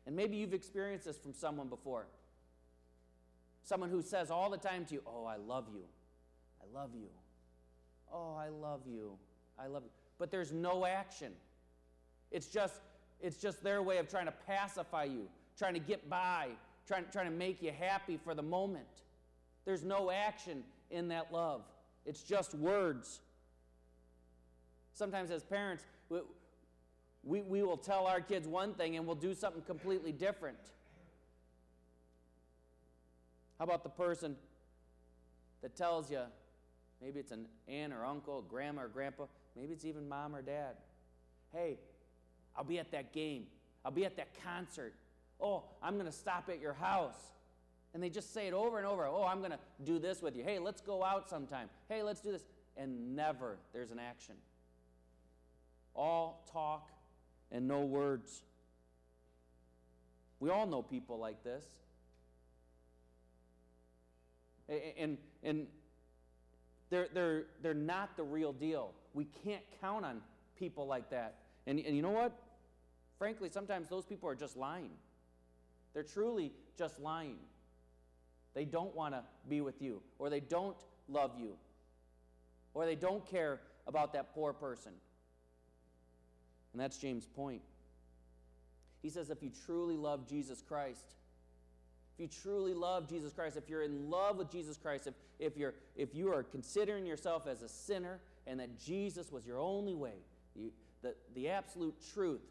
And 0.05 0.15
maybe 0.15 0.37
you've 0.37 0.53
experienced 0.53 1.05
this 1.05 1.17
from 1.17 1.33
someone 1.33 1.67
before. 1.67 2.07
Someone 3.63 3.89
who 3.89 4.01
says 4.01 4.31
all 4.31 4.49
the 4.49 4.57
time 4.57 4.85
to 4.85 4.95
you, 4.95 5.01
Oh, 5.05 5.25
I 5.25 5.35
love 5.35 5.65
you. 5.71 5.83
I 6.61 6.77
love 6.77 6.89
you. 6.95 7.09
Oh, 8.11 8.35
I 8.35 8.49
love 8.49 8.81
you. 8.87 9.11
I 9.59 9.67
love 9.67 9.83
you. 9.83 9.91
But 10.17 10.31
there's 10.31 10.51
no 10.51 10.85
action. 10.85 11.31
It's 12.31 12.47
just, 12.47 12.81
it's 13.21 13.37
just 13.37 13.63
their 13.63 13.83
way 13.83 13.97
of 13.97 14.09
trying 14.09 14.25
to 14.25 14.33
pacify 14.47 15.03
you, 15.03 15.27
trying 15.57 15.73
to 15.75 15.79
get 15.79 16.09
by, 16.09 16.47
trying, 16.87 17.05
trying 17.11 17.25
to 17.25 17.35
make 17.35 17.61
you 17.61 17.71
happy 17.77 18.17
for 18.17 18.33
the 18.33 18.41
moment. 18.41 18.87
There's 19.65 19.83
no 19.83 20.09
action 20.09 20.63
in 20.89 21.09
that 21.09 21.31
love, 21.31 21.61
it's 22.05 22.23
just 22.23 22.53
words. 22.55 23.21
Sometimes, 24.93 25.31
as 25.31 25.43
parents, 25.43 25.83
we, 26.09 26.19
we, 27.23 27.41
we 27.41 27.63
will 27.63 27.77
tell 27.77 28.07
our 28.07 28.21
kids 28.21 28.47
one 28.47 28.73
thing 28.73 28.95
and 28.95 29.05
we'll 29.05 29.15
do 29.15 29.33
something 29.33 29.61
completely 29.61 30.11
different. 30.11 30.57
How 33.57 33.65
about 33.65 33.83
the 33.83 33.89
person 33.89 34.35
that 35.61 35.75
tells 35.75 36.09
you, 36.09 36.21
maybe 37.01 37.19
it's 37.19 37.31
an 37.31 37.45
aunt 37.67 37.93
or 37.93 38.05
uncle, 38.05 38.41
grandma 38.41 38.83
or 38.83 38.87
grandpa, 38.87 39.25
maybe 39.55 39.73
it's 39.73 39.85
even 39.85 40.07
mom 40.07 40.35
or 40.35 40.41
dad, 40.41 40.75
hey, 41.53 41.77
I'll 42.55 42.63
be 42.63 42.79
at 42.79 42.91
that 42.91 43.11
game, 43.11 43.45
I'll 43.83 43.91
be 43.91 44.05
at 44.05 44.15
that 44.17 44.29
concert. 44.43 44.93
Oh, 45.41 45.63
I'm 45.81 45.95
going 45.95 46.05
to 46.05 46.11
stop 46.11 46.49
at 46.49 46.59
your 46.59 46.73
house. 46.73 47.19
And 47.93 48.03
they 48.03 48.09
just 48.09 48.33
say 48.33 48.47
it 48.47 48.53
over 48.53 48.77
and 48.77 48.85
over. 48.85 49.05
Oh, 49.05 49.23
I'm 49.23 49.39
going 49.39 49.51
to 49.51 49.59
do 49.83 49.97
this 49.99 50.21
with 50.21 50.35
you. 50.35 50.43
Hey, 50.43 50.59
let's 50.59 50.81
go 50.81 51.03
out 51.03 51.27
sometime. 51.27 51.69
Hey, 51.87 52.03
let's 52.03 52.21
do 52.21 52.31
this. 52.31 52.43
And 52.77 53.15
never 53.15 53.57
there's 53.73 53.91
an 53.91 53.99
action. 53.99 54.35
All 55.95 56.47
talk 56.51 56.89
and 57.51 57.67
no 57.67 57.81
words. 57.81 58.43
We 60.39 60.49
all 60.49 60.67
know 60.67 60.81
people 60.81 61.17
like 61.17 61.43
this. 61.43 61.65
And, 64.97 65.17
and 65.43 65.65
they're, 66.91 67.07
they're, 67.13 67.45
they're 67.61 67.73
not 67.73 68.15
the 68.15 68.23
real 68.23 68.53
deal. 68.53 68.93
We 69.13 69.25
can't 69.43 69.63
count 69.81 70.05
on 70.05 70.21
people 70.57 70.85
like 70.85 71.09
that. 71.09 71.35
And, 71.65 71.79
and 71.79 71.95
you 71.95 72.01
know 72.01 72.11
what? 72.11 72.33
Frankly, 73.17 73.49
sometimes 73.51 73.89
those 73.89 74.05
people 74.05 74.29
are 74.29 74.35
just 74.35 74.55
lying. 74.55 74.91
They're 75.93 76.03
truly 76.03 76.53
just 76.77 76.99
lying. 76.99 77.37
They 78.53 78.65
don't 78.65 78.95
want 78.95 79.13
to 79.13 79.23
be 79.47 79.61
with 79.61 79.81
you, 79.81 80.01
or 80.17 80.29
they 80.29 80.39
don't 80.39 80.77
love 81.07 81.31
you, 81.37 81.53
or 82.73 82.85
they 82.85 82.95
don't 82.95 83.25
care 83.25 83.61
about 83.87 84.13
that 84.13 84.33
poor 84.33 84.53
person. 84.53 84.91
And 86.73 86.81
that's 86.81 86.97
James' 86.97 87.25
point. 87.25 87.61
He 89.01 89.09
says 89.09 89.29
if 89.29 89.41
you 89.41 89.51
truly 89.65 89.95
love 89.95 90.27
Jesus 90.27 90.61
Christ, 90.67 91.15
if 92.13 92.19
you 92.19 92.27
truly 92.41 92.73
love 92.73 93.07
Jesus 93.07 93.31
Christ, 93.31 93.55
if 93.55 93.69
you're 93.69 93.83
in 93.83 94.09
love 94.09 94.37
with 94.37 94.51
Jesus 94.51 94.77
Christ, 94.77 95.07
if, 95.07 95.13
if, 95.39 95.57
you're, 95.57 95.73
if 95.95 96.13
you 96.13 96.33
are 96.33 96.43
considering 96.43 97.05
yourself 97.05 97.47
as 97.47 97.61
a 97.61 97.69
sinner 97.69 98.19
and 98.45 98.59
that 98.59 98.77
Jesus 98.77 99.31
was 99.31 99.45
your 99.45 99.57
only 99.57 99.95
way, 99.95 100.15
you, 100.55 100.71
the, 101.01 101.15
the 101.33 101.47
absolute 101.49 101.95
truth, 102.13 102.41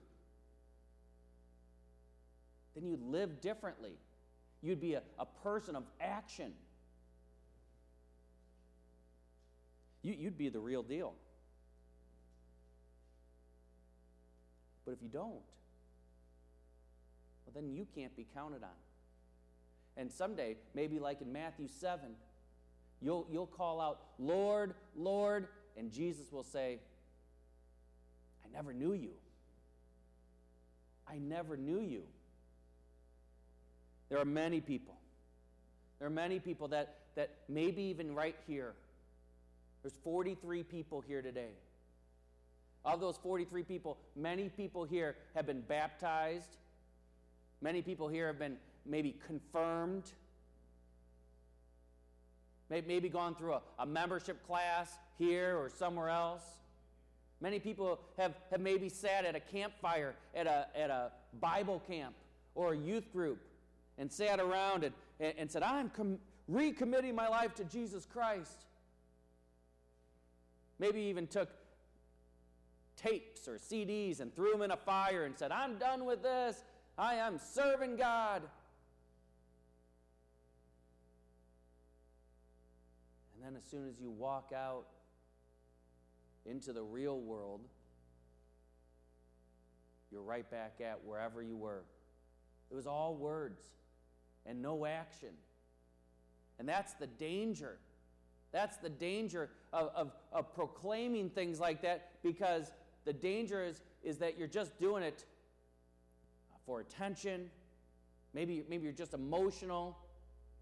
then 2.74 2.86
you 2.86 2.98
live 3.02 3.40
differently. 3.40 3.92
You'd 4.62 4.80
be 4.80 4.94
a, 4.94 5.02
a 5.18 5.26
person 5.42 5.76
of 5.76 5.84
action. 6.00 6.52
You, 10.02 10.14
you'd 10.18 10.38
be 10.38 10.48
the 10.48 10.60
real 10.60 10.82
deal. 10.82 11.14
But 14.84 14.92
if 14.92 15.02
you 15.02 15.08
don't, 15.08 15.42
well, 17.44 17.54
then 17.54 17.70
you 17.70 17.86
can't 17.94 18.16
be 18.16 18.26
counted 18.34 18.62
on. 18.62 18.70
And 19.96 20.10
someday, 20.10 20.56
maybe 20.74 20.98
like 20.98 21.20
in 21.20 21.32
Matthew 21.32 21.68
7, 21.68 22.10
you'll, 23.02 23.26
you'll 23.30 23.46
call 23.46 23.80
out, 23.80 24.00
Lord, 24.18 24.74
Lord, 24.96 25.48
and 25.76 25.90
Jesus 25.90 26.32
will 26.32 26.44
say, 26.44 26.78
I 28.44 28.48
never 28.56 28.72
knew 28.72 28.92
you. 28.92 29.10
I 31.06 31.18
never 31.18 31.56
knew 31.56 31.80
you. 31.80 32.02
There 34.08 34.18
are 34.18 34.24
many 34.24 34.60
people. 34.60 34.94
There 35.98 36.06
are 36.06 36.10
many 36.10 36.38
people 36.38 36.68
that, 36.68 36.96
that 37.16 37.30
maybe 37.48 37.82
even 37.82 38.14
right 38.14 38.36
here, 38.46 38.74
there's 39.82 39.96
43 40.02 40.62
people 40.62 41.00
here 41.00 41.22
today. 41.22 41.50
Of 42.84 43.00
those 43.00 43.16
43 43.18 43.64
people, 43.64 43.98
many 44.16 44.48
people 44.48 44.84
here 44.84 45.16
have 45.34 45.46
been 45.46 45.60
baptized. 45.62 46.56
Many 47.60 47.82
people 47.82 48.08
here 48.08 48.28
have 48.28 48.38
been 48.38 48.56
maybe 48.86 49.16
confirmed. 49.26 50.04
Maybe 52.70 53.08
gone 53.08 53.34
through 53.34 53.54
a, 53.54 53.62
a 53.78 53.86
membership 53.86 54.46
class 54.46 54.92
here 55.18 55.56
or 55.56 55.68
somewhere 55.68 56.10
else. 56.10 56.44
Many 57.40 57.58
people 57.60 57.98
have, 58.16 58.34
have 58.50 58.60
maybe 58.60 58.88
sat 58.88 59.24
at 59.24 59.34
a 59.34 59.40
campfire 59.40 60.14
at 60.34 60.46
a, 60.46 60.66
at 60.76 60.90
a 60.90 61.12
Bible 61.40 61.82
camp 61.88 62.14
or 62.54 62.72
a 62.72 62.76
youth 62.76 63.12
group 63.12 63.38
and 63.98 64.10
sat 64.10 64.40
around 64.40 64.84
and, 64.84 64.94
and, 65.20 65.34
and 65.36 65.50
said, 65.50 65.62
I'm 65.62 65.90
com- 65.90 66.18
recommitting 66.50 67.14
my 67.14 67.28
life 67.28 67.54
to 67.56 67.64
Jesus 67.64 68.06
Christ. 68.06 68.64
Maybe 70.78 71.00
even 71.02 71.26
took 71.26 71.50
tapes 72.96 73.48
or 73.48 73.56
CDs 73.56 74.20
and 74.20 74.34
threw 74.34 74.52
them 74.52 74.62
in 74.62 74.70
a 74.70 74.76
fire 74.76 75.24
and 75.24 75.36
said, 75.36 75.50
I'm 75.50 75.76
done 75.78 76.04
with 76.04 76.22
this. 76.22 76.62
I 76.96 77.14
am 77.14 77.38
serving 77.38 77.96
God. 77.96 78.42
And 83.34 83.44
then, 83.44 83.56
as 83.56 83.68
soon 83.70 83.88
as 83.88 84.00
you 84.00 84.10
walk 84.10 84.52
out 84.54 84.86
into 86.44 86.72
the 86.72 86.82
real 86.82 87.20
world, 87.20 87.60
you're 90.10 90.22
right 90.22 90.48
back 90.50 90.80
at 90.84 91.04
wherever 91.04 91.42
you 91.42 91.56
were. 91.56 91.82
It 92.70 92.74
was 92.74 92.86
all 92.86 93.14
words 93.14 93.62
and 94.46 94.62
no 94.62 94.86
action. 94.86 95.30
And 96.58 96.68
that's 96.68 96.94
the 96.94 97.06
danger. 97.06 97.78
That's 98.52 98.76
the 98.78 98.88
danger 98.88 99.50
of, 99.72 99.90
of, 99.94 100.12
of, 100.32 100.54
proclaiming 100.54 101.30
things 101.30 101.60
like 101.60 101.82
that 101.82 102.22
because 102.22 102.72
the 103.04 103.12
danger 103.12 103.62
is, 103.62 103.82
is 104.02 104.18
that 104.18 104.38
you're 104.38 104.48
just 104.48 104.78
doing 104.80 105.02
it 105.02 105.24
for 106.64 106.80
attention. 106.80 107.50
Maybe, 108.32 108.64
maybe 108.68 108.84
you're 108.84 108.92
just 108.92 109.14
emotional. 109.14 109.98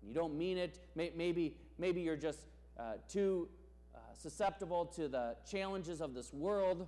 You 0.03 0.15
don't 0.15 0.37
mean 0.37 0.59
it. 0.59 0.81
Maybe, 0.95 1.57
maybe 1.79 2.01
you're 2.01 2.17
just 2.17 2.41
uh, 2.79 2.95
too 3.09 3.49
uh, 3.95 3.99
susceptible 4.17 4.87
to 4.97 5.09
the 5.09 5.37
challenges 5.49 6.01
of 6.01 6.13
this 6.13 6.33
world. 6.33 6.87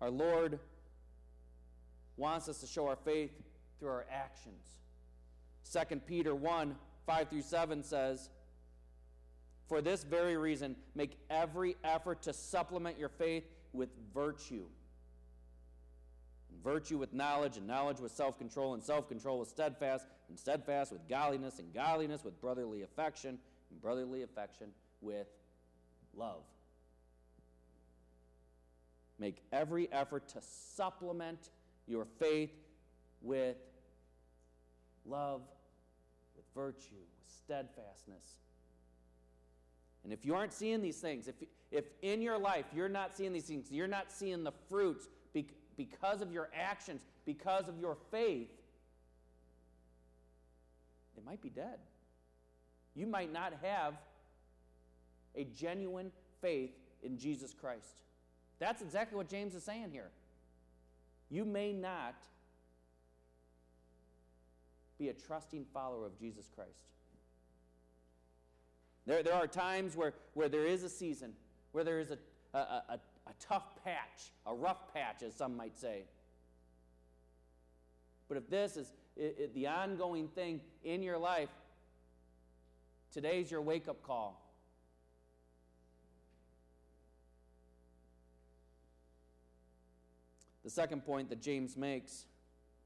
Our 0.00 0.10
Lord 0.10 0.60
wants 2.18 2.48
us 2.48 2.58
to 2.60 2.66
show 2.66 2.86
our 2.86 2.96
faith 2.96 3.30
through 3.78 3.88
our 3.88 4.06
actions. 4.12 4.64
2 5.72 5.96
Peter 6.00 6.34
1 6.34 6.74
5 7.06 7.28
through 7.30 7.40
7 7.40 7.82
says, 7.82 8.28
For 9.66 9.80
this 9.80 10.04
very 10.04 10.36
reason, 10.36 10.76
make 10.94 11.16
every 11.30 11.76
effort 11.82 12.20
to 12.22 12.34
supplement 12.34 12.98
your 12.98 13.08
faith 13.08 13.44
with 13.72 13.88
virtue. 14.12 14.66
And 16.50 16.62
virtue 16.62 16.98
with 16.98 17.14
knowledge, 17.14 17.56
and 17.56 17.66
knowledge 17.66 17.98
with 17.98 18.12
self 18.12 18.36
control, 18.38 18.74
and 18.74 18.82
self 18.82 19.08
control 19.08 19.38
with 19.38 19.48
steadfast, 19.48 20.06
and 20.28 20.38
steadfast 20.38 20.92
with 20.92 21.08
godliness, 21.08 21.58
and 21.60 21.72
godliness 21.72 22.24
with 22.24 22.38
brotherly 22.42 22.82
affection, 22.82 23.38
and 23.70 23.80
brotherly 23.80 24.22
affection 24.22 24.68
with 25.00 25.28
love. 26.14 26.42
Make 29.18 29.42
every 29.50 29.90
effort 29.92 30.28
to 30.28 30.40
supplement 30.74 31.50
your 31.88 32.06
faith 32.18 32.52
with 33.22 33.56
love, 35.06 35.42
with 36.36 36.44
virtue, 36.54 36.94
with 36.94 37.32
steadfastness. 37.44 38.38
And 40.04 40.12
if 40.12 40.24
you 40.24 40.34
aren't 40.34 40.52
seeing 40.52 40.80
these 40.80 40.98
things, 40.98 41.28
if, 41.28 41.34
if 41.70 41.84
in 42.02 42.22
your 42.22 42.38
life 42.38 42.66
you're 42.74 42.88
not 42.88 43.16
seeing 43.16 43.32
these 43.32 43.44
things, 43.44 43.70
you're 43.70 43.88
not 43.88 44.12
seeing 44.12 44.44
the 44.44 44.52
fruits 44.68 45.08
because 45.76 46.22
of 46.22 46.32
your 46.32 46.50
actions, 46.54 47.02
because 47.24 47.68
of 47.68 47.78
your 47.78 47.96
faith, 48.10 48.50
it 51.16 51.24
might 51.24 51.40
be 51.40 51.50
dead. 51.50 51.78
You 52.94 53.06
might 53.06 53.32
not 53.32 53.52
have 53.62 53.94
a 55.36 55.44
genuine 55.44 56.10
faith 56.40 56.72
in 57.02 57.16
Jesus 57.16 57.54
Christ. 57.54 58.02
That's 58.58 58.82
exactly 58.82 59.16
what 59.16 59.28
James 59.28 59.54
is 59.54 59.62
saying 59.62 59.90
here. 59.92 60.10
You 61.30 61.44
may 61.44 61.72
not 61.72 62.14
be 64.98 65.08
a 65.08 65.12
trusting 65.12 65.66
follower 65.72 66.06
of 66.06 66.18
Jesus 66.18 66.48
Christ. 66.54 66.70
There, 69.06 69.22
there 69.22 69.34
are 69.34 69.46
times 69.46 69.96
where, 69.96 70.14
where 70.34 70.48
there 70.48 70.66
is 70.66 70.82
a 70.82 70.88
season, 70.88 71.32
where 71.72 71.84
there 71.84 72.00
is 72.00 72.10
a, 72.10 72.18
a, 72.52 72.58
a, 72.58 73.00
a 73.26 73.32
tough 73.40 73.82
patch, 73.84 74.32
a 74.46 74.54
rough 74.54 74.92
patch, 74.92 75.22
as 75.22 75.34
some 75.34 75.56
might 75.56 75.76
say. 75.76 76.04
But 78.28 78.36
if 78.36 78.50
this 78.50 78.76
is 78.76 78.92
it, 79.16 79.36
it, 79.38 79.54
the 79.54 79.66
ongoing 79.66 80.28
thing 80.28 80.60
in 80.84 81.02
your 81.02 81.18
life, 81.18 81.48
today's 83.12 83.50
your 83.50 83.62
wake 83.62 83.88
up 83.88 84.02
call. 84.02 84.47
The 90.68 90.74
second 90.74 91.06
point 91.06 91.30
that 91.30 91.40
James 91.40 91.78
makes 91.78 92.26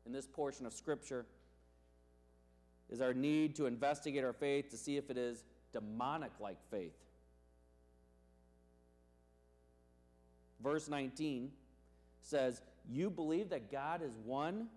in 0.07 0.13
this 0.13 0.25
portion 0.25 0.67
of 0.67 0.73
Scripture 0.73 1.27
is 2.89 3.01
our 3.01 3.13
need 3.13 3.57
to 3.57 3.67
investigate 3.67 4.23
our 4.23 4.33
faith 4.33 4.71
to 4.71 4.77
see 4.77 4.97
if 4.97 5.11
it 5.11 5.19
is 5.19 5.43
demonic 5.73 6.31
like 6.39 6.59
faith. 6.71 6.95
Verse 10.63 10.89
19 10.89 11.51
says, 12.21 12.63
You 12.89 13.11
believe 13.11 13.51
that 13.51 13.73
God 13.73 14.01
is 14.01 14.17
one? 14.25 14.69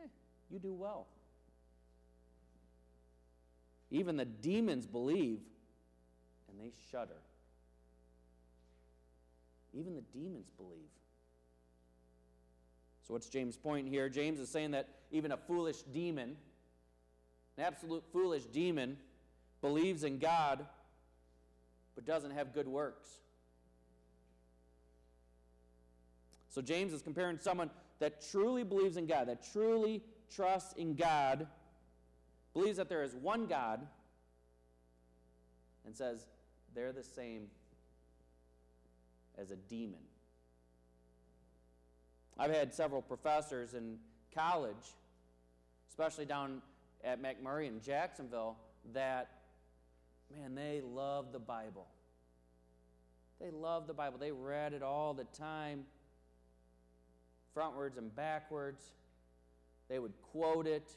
Eh, 0.00 0.06
you 0.48 0.60
do 0.60 0.72
well. 0.72 1.08
Even 3.90 4.16
the 4.16 4.26
demons 4.26 4.86
believe 4.86 5.40
and 6.48 6.60
they 6.60 6.70
shudder. 6.92 7.18
Even 9.74 9.96
the 9.96 10.04
demons 10.16 10.46
believe. 10.56 10.86
So, 13.10 13.14
what's 13.14 13.28
James' 13.28 13.56
point 13.56 13.88
here? 13.88 14.08
James 14.08 14.38
is 14.38 14.48
saying 14.48 14.70
that 14.70 14.86
even 15.10 15.32
a 15.32 15.36
foolish 15.36 15.82
demon, 15.82 16.36
an 17.58 17.64
absolute 17.64 18.04
foolish 18.12 18.44
demon, 18.44 18.96
believes 19.60 20.04
in 20.04 20.20
God 20.20 20.64
but 21.96 22.06
doesn't 22.06 22.30
have 22.30 22.54
good 22.54 22.68
works. 22.68 23.08
So, 26.50 26.62
James 26.62 26.92
is 26.92 27.02
comparing 27.02 27.36
someone 27.38 27.70
that 27.98 28.24
truly 28.30 28.62
believes 28.62 28.96
in 28.96 29.08
God, 29.08 29.26
that 29.26 29.42
truly 29.52 30.04
trusts 30.32 30.74
in 30.74 30.94
God, 30.94 31.48
believes 32.54 32.76
that 32.76 32.88
there 32.88 33.02
is 33.02 33.16
one 33.16 33.46
God, 33.46 33.84
and 35.84 35.96
says 35.96 36.28
they're 36.76 36.92
the 36.92 37.02
same 37.02 37.48
as 39.36 39.50
a 39.50 39.56
demon. 39.56 39.98
I've 42.40 42.54
had 42.54 42.72
several 42.72 43.02
professors 43.02 43.74
in 43.74 43.98
college, 44.34 44.94
especially 45.90 46.24
down 46.24 46.62
at 47.04 47.22
MacMurray 47.22 47.66
in 47.66 47.82
Jacksonville, 47.82 48.56
that, 48.94 49.28
man, 50.34 50.54
they 50.54 50.80
love 50.82 51.32
the 51.32 51.38
Bible. 51.38 51.86
They 53.42 53.50
love 53.50 53.86
the 53.86 53.92
Bible. 53.92 54.18
They 54.18 54.32
read 54.32 54.72
it 54.72 54.82
all 54.82 55.12
the 55.12 55.24
time, 55.24 55.84
frontwards 57.54 57.98
and 57.98 58.14
backwards. 58.16 58.94
They 59.90 59.98
would 59.98 60.14
quote 60.32 60.66
it. 60.66 60.96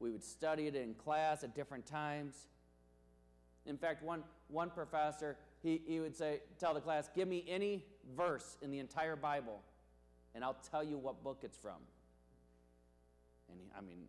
We 0.00 0.10
would 0.10 0.24
study 0.24 0.66
it 0.66 0.74
in 0.74 0.94
class 0.94 1.44
at 1.44 1.54
different 1.54 1.86
times. 1.86 2.48
In 3.64 3.76
fact, 3.76 4.02
one, 4.02 4.24
one 4.48 4.70
professor, 4.70 5.36
he, 5.62 5.82
he 5.86 6.00
would 6.00 6.16
say, 6.16 6.40
tell 6.58 6.74
the 6.74 6.80
class, 6.80 7.08
give 7.14 7.28
me 7.28 7.44
any 7.46 7.84
verse 8.16 8.56
in 8.60 8.72
the 8.72 8.80
entire 8.80 9.14
Bible 9.14 9.60
and 10.34 10.44
I'll 10.44 10.58
tell 10.70 10.84
you 10.84 10.98
what 10.98 11.22
book 11.22 11.40
it's 11.42 11.56
from. 11.56 11.78
And 13.50 13.60
he, 13.60 13.66
I 13.76 13.80
mean, 13.80 14.04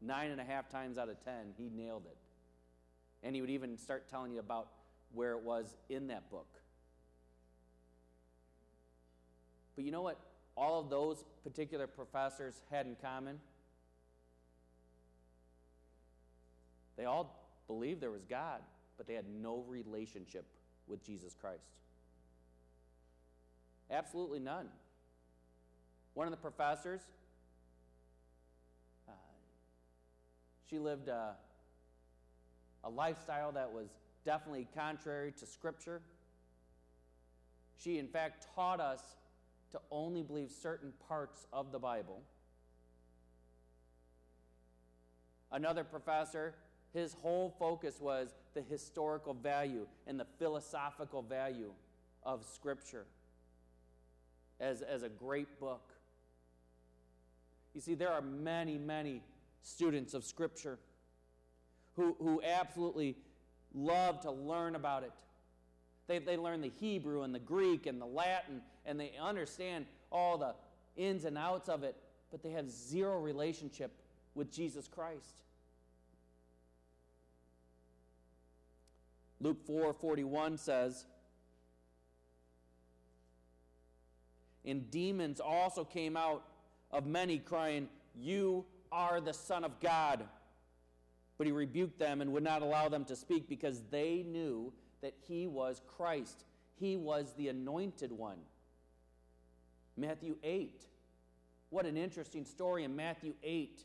nine 0.00 0.30
and 0.30 0.40
a 0.40 0.44
half 0.44 0.68
times 0.70 0.98
out 0.98 1.08
of 1.08 1.22
ten, 1.24 1.52
he 1.56 1.68
nailed 1.68 2.04
it. 2.06 2.16
And 3.22 3.34
he 3.34 3.40
would 3.40 3.50
even 3.50 3.76
start 3.76 4.08
telling 4.08 4.32
you 4.32 4.40
about 4.40 4.68
where 5.12 5.32
it 5.32 5.42
was 5.42 5.76
in 5.88 6.08
that 6.08 6.30
book. 6.30 6.46
But 9.76 9.84
you 9.84 9.90
know 9.90 10.02
what 10.02 10.18
all 10.56 10.80
of 10.80 10.90
those 10.90 11.24
particular 11.42 11.86
professors 11.86 12.62
had 12.70 12.86
in 12.86 12.96
common? 13.02 13.38
They 16.96 17.04
all 17.04 17.50
believed 17.66 18.00
there 18.00 18.10
was 18.10 18.24
God, 18.24 18.60
but 18.96 19.06
they 19.06 19.14
had 19.14 19.24
no 19.28 19.64
relationship 19.68 20.44
with 20.86 21.04
Jesus 21.04 21.34
Christ. 21.40 21.64
Absolutely 23.90 24.38
none. 24.38 24.68
One 26.14 26.26
of 26.26 26.30
the 26.30 26.36
professors, 26.36 27.00
uh, 29.08 29.12
she 30.68 30.78
lived 30.78 31.08
a, 31.08 31.34
a 32.84 32.90
lifestyle 32.90 33.52
that 33.52 33.72
was 33.72 33.88
definitely 34.24 34.68
contrary 34.76 35.32
to 35.40 35.46
Scripture. 35.46 36.00
She, 37.78 37.98
in 37.98 38.06
fact, 38.06 38.46
taught 38.54 38.80
us 38.80 39.00
to 39.72 39.80
only 39.90 40.22
believe 40.22 40.50
certain 40.50 40.92
parts 41.08 41.46
of 41.52 41.72
the 41.72 41.78
Bible. 41.78 42.22
Another 45.50 45.82
professor, 45.82 46.54
his 46.92 47.14
whole 47.14 47.54
focus 47.58 48.00
was 48.00 48.34
the 48.54 48.62
historical 48.62 49.34
value 49.34 49.86
and 50.06 50.18
the 50.18 50.26
philosophical 50.38 51.22
value 51.22 51.72
of 52.24 52.44
Scripture 52.44 53.06
as, 54.60 54.82
as 54.82 55.02
a 55.02 55.08
great 55.08 55.58
book. 55.58 55.92
You 57.74 57.80
see, 57.80 57.94
there 57.94 58.10
are 58.10 58.20
many, 58.20 58.78
many 58.78 59.22
students 59.62 60.14
of 60.14 60.24
Scripture 60.24 60.78
who, 61.96 62.16
who 62.18 62.42
absolutely 62.42 63.16
love 63.74 64.20
to 64.20 64.30
learn 64.30 64.74
about 64.74 65.02
it. 65.02 65.12
They, 66.06 66.18
they 66.18 66.36
learn 66.36 66.60
the 66.60 66.72
Hebrew 66.80 67.22
and 67.22 67.34
the 67.34 67.40
Greek 67.40 67.86
and 67.86 68.00
the 68.00 68.06
Latin, 68.06 68.62
and 68.84 68.98
they 68.98 69.12
understand 69.20 69.86
all 70.10 70.38
the 70.38 70.54
ins 70.96 71.24
and 71.24 71.38
outs 71.38 71.68
of 71.68 71.84
it, 71.84 71.96
but 72.30 72.42
they 72.42 72.50
have 72.50 72.68
zero 72.70 73.20
relationship 73.20 73.92
with 74.34 74.52
Jesus 74.52 74.88
Christ. 74.88 75.34
Luke 79.40 79.64
4 79.66 79.94
41 79.94 80.58
says, 80.58 81.06
And 84.64 84.90
demons 84.90 85.40
also 85.40 85.84
came 85.84 86.16
out 86.16 86.44
of 86.90 87.06
many, 87.06 87.38
crying, 87.38 87.88
You 88.14 88.64
are 88.92 89.20
the 89.20 89.32
Son 89.32 89.64
of 89.64 89.80
God. 89.80 90.24
But 91.38 91.46
he 91.46 91.52
rebuked 91.52 91.98
them 91.98 92.20
and 92.20 92.32
would 92.32 92.42
not 92.42 92.62
allow 92.62 92.88
them 92.88 93.04
to 93.06 93.16
speak 93.16 93.48
because 93.48 93.82
they 93.90 94.24
knew 94.26 94.72
that 95.00 95.14
he 95.26 95.46
was 95.46 95.80
Christ. 95.96 96.44
He 96.78 96.96
was 96.96 97.32
the 97.36 97.48
anointed 97.48 98.12
one. 98.12 98.38
Matthew 99.96 100.36
8. 100.42 100.82
What 101.70 101.86
an 101.86 101.96
interesting 101.96 102.44
story 102.44 102.84
in 102.84 102.94
Matthew 102.94 103.34
8. 103.42 103.84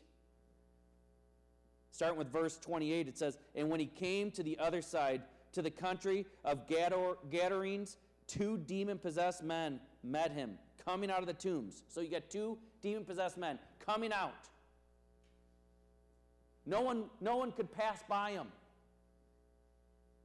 Starting 1.92 2.18
with 2.18 2.30
verse 2.30 2.58
28, 2.58 3.08
it 3.08 3.16
says, 3.16 3.38
And 3.54 3.70
when 3.70 3.80
he 3.80 3.86
came 3.86 4.30
to 4.32 4.42
the 4.42 4.58
other 4.58 4.82
side, 4.82 5.22
to 5.52 5.62
the 5.62 5.70
country 5.70 6.26
of 6.44 6.66
Gadarenes, 6.68 7.96
two 8.26 8.58
demon 8.58 8.98
possessed 8.98 9.42
men 9.42 9.80
met 10.02 10.32
him 10.32 10.58
coming 10.86 11.10
out 11.10 11.20
of 11.20 11.26
the 11.26 11.34
tombs. 11.34 11.82
So 11.88 12.00
you 12.00 12.10
got 12.10 12.30
two 12.30 12.56
demon 12.80 13.04
possessed 13.04 13.36
men 13.36 13.58
coming 13.84 14.12
out. 14.12 14.48
No 16.64 16.80
one, 16.80 17.04
no 17.20 17.36
one 17.36 17.52
could 17.52 17.70
pass 17.72 18.02
by 18.08 18.32
them. 18.32 18.48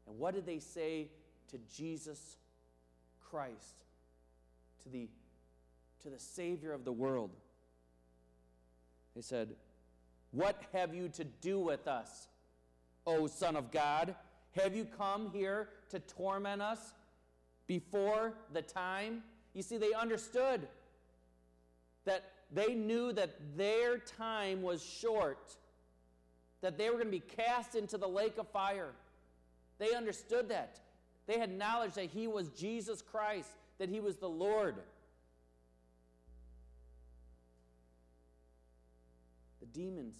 And 0.07 0.17
what 0.17 0.33
did 0.33 0.45
they 0.45 0.59
say 0.59 1.07
to 1.49 1.57
Jesus 1.73 2.37
Christ, 3.19 3.85
to 4.83 4.89
the, 4.89 5.07
to 6.03 6.09
the 6.09 6.19
Savior 6.19 6.73
of 6.73 6.85
the 6.85 6.91
world? 6.91 7.31
They 9.15 9.21
said, 9.21 9.49
What 10.31 10.61
have 10.73 10.93
you 10.93 11.09
to 11.09 11.23
do 11.23 11.59
with 11.59 11.87
us, 11.87 12.27
O 13.05 13.27
Son 13.27 13.55
of 13.55 13.71
God? 13.71 14.15
Have 14.51 14.75
you 14.75 14.85
come 14.85 15.29
here 15.31 15.69
to 15.89 15.99
torment 15.99 16.61
us 16.61 16.93
before 17.67 18.33
the 18.51 18.61
time? 18.61 19.23
You 19.53 19.61
see, 19.61 19.77
they 19.77 19.93
understood 19.93 20.67
that 22.05 22.31
they 22.53 22.73
knew 22.73 23.13
that 23.13 23.35
their 23.57 23.97
time 23.97 24.61
was 24.61 24.83
short, 24.83 25.55
that 26.61 26.77
they 26.77 26.89
were 26.89 26.95
going 26.95 27.05
to 27.05 27.11
be 27.11 27.19
cast 27.19 27.75
into 27.75 27.97
the 27.97 28.07
lake 28.07 28.37
of 28.37 28.47
fire. 28.49 28.91
They 29.77 29.93
understood 29.93 30.49
that. 30.49 30.79
They 31.27 31.39
had 31.39 31.49
knowledge 31.57 31.93
that 31.93 32.05
He 32.05 32.27
was 32.27 32.49
Jesus 32.49 33.01
Christ, 33.01 33.49
that 33.77 33.89
He 33.89 33.99
was 33.99 34.17
the 34.17 34.29
Lord. 34.29 34.75
The 39.59 39.65
demons 39.67 40.15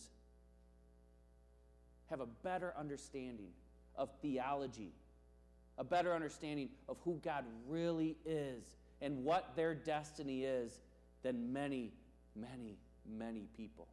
have 2.09 2.21
a 2.21 2.25
better 2.25 2.73
understanding 2.77 3.49
of 3.95 4.09
theology, 4.21 4.91
a 5.77 5.83
better 5.83 6.13
understanding 6.13 6.69
of 6.87 6.97
who 7.03 7.19
God 7.23 7.45
really 7.67 8.17
is 8.25 8.63
and 9.01 9.23
what 9.23 9.55
their 9.55 9.73
destiny 9.73 10.43
is 10.43 10.79
than 11.23 11.51
many, 11.51 11.91
many, 12.35 12.77
many 13.09 13.47
people. 13.55 13.87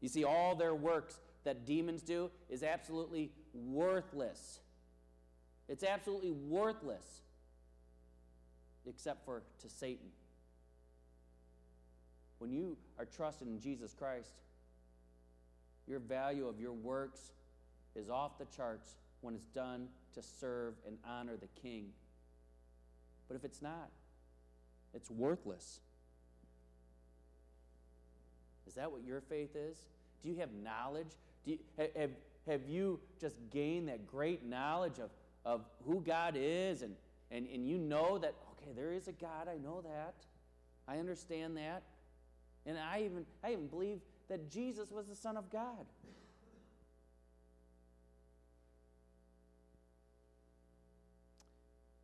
You 0.00 0.08
see, 0.08 0.24
all 0.24 0.54
their 0.54 0.74
works 0.74 1.18
that 1.44 1.66
demons 1.66 2.02
do 2.02 2.30
is 2.48 2.62
absolutely 2.62 3.30
worthless. 3.52 4.60
It's 5.68 5.82
absolutely 5.82 6.30
worthless, 6.30 7.22
except 8.86 9.24
for 9.24 9.42
to 9.60 9.68
Satan. 9.68 10.08
When 12.38 12.52
you 12.52 12.76
are 12.98 13.04
trusted 13.04 13.48
in 13.48 13.60
Jesus 13.60 13.92
Christ, 13.92 14.30
your 15.86 15.98
value 15.98 16.46
of 16.46 16.60
your 16.60 16.72
works 16.72 17.32
is 17.96 18.08
off 18.08 18.38
the 18.38 18.46
charts 18.56 18.94
when 19.20 19.34
it's 19.34 19.46
done 19.46 19.88
to 20.14 20.22
serve 20.22 20.74
and 20.86 20.96
honor 21.04 21.36
the 21.36 21.48
King. 21.60 21.86
But 23.28 23.36
if 23.36 23.44
it's 23.44 23.62
not, 23.62 23.90
it's 24.94 25.10
worthless. 25.10 25.80
Is 28.66 28.74
that 28.74 28.90
what 28.90 29.04
your 29.04 29.20
faith 29.20 29.54
is? 29.54 29.76
Do 30.22 30.28
you 30.28 30.36
have 30.36 30.50
knowledge? 30.52 31.08
Do 31.44 31.52
you, 31.52 31.58
have, 31.76 32.10
have 32.46 32.60
you 32.66 33.00
just 33.20 33.36
gained 33.50 33.88
that 33.88 34.06
great 34.06 34.44
knowledge 34.44 34.98
of, 34.98 35.10
of 35.44 35.64
who 35.86 36.00
God 36.00 36.34
is 36.36 36.82
and, 36.82 36.94
and, 37.30 37.46
and 37.52 37.66
you 37.66 37.78
know 37.78 38.18
that, 38.18 38.34
okay, 38.52 38.72
there 38.74 38.92
is 38.92 39.08
a 39.08 39.12
God, 39.12 39.48
I 39.48 39.58
know 39.58 39.82
that. 39.82 40.14
I 40.86 40.98
understand 40.98 41.56
that. 41.58 41.82
And 42.66 42.78
I 42.78 43.02
even, 43.04 43.24
I 43.44 43.52
even 43.52 43.66
believe 43.66 44.00
that 44.28 44.50
Jesus 44.50 44.90
was 44.90 45.06
the 45.06 45.14
Son 45.14 45.36
of 45.36 45.50
God. 45.50 45.86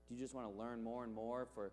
Do 0.09 0.15
you 0.15 0.21
just 0.21 0.35
want 0.35 0.53
to 0.53 0.59
learn 0.59 0.83
more 0.83 1.05
and 1.05 1.15
more 1.15 1.49
for 1.55 1.73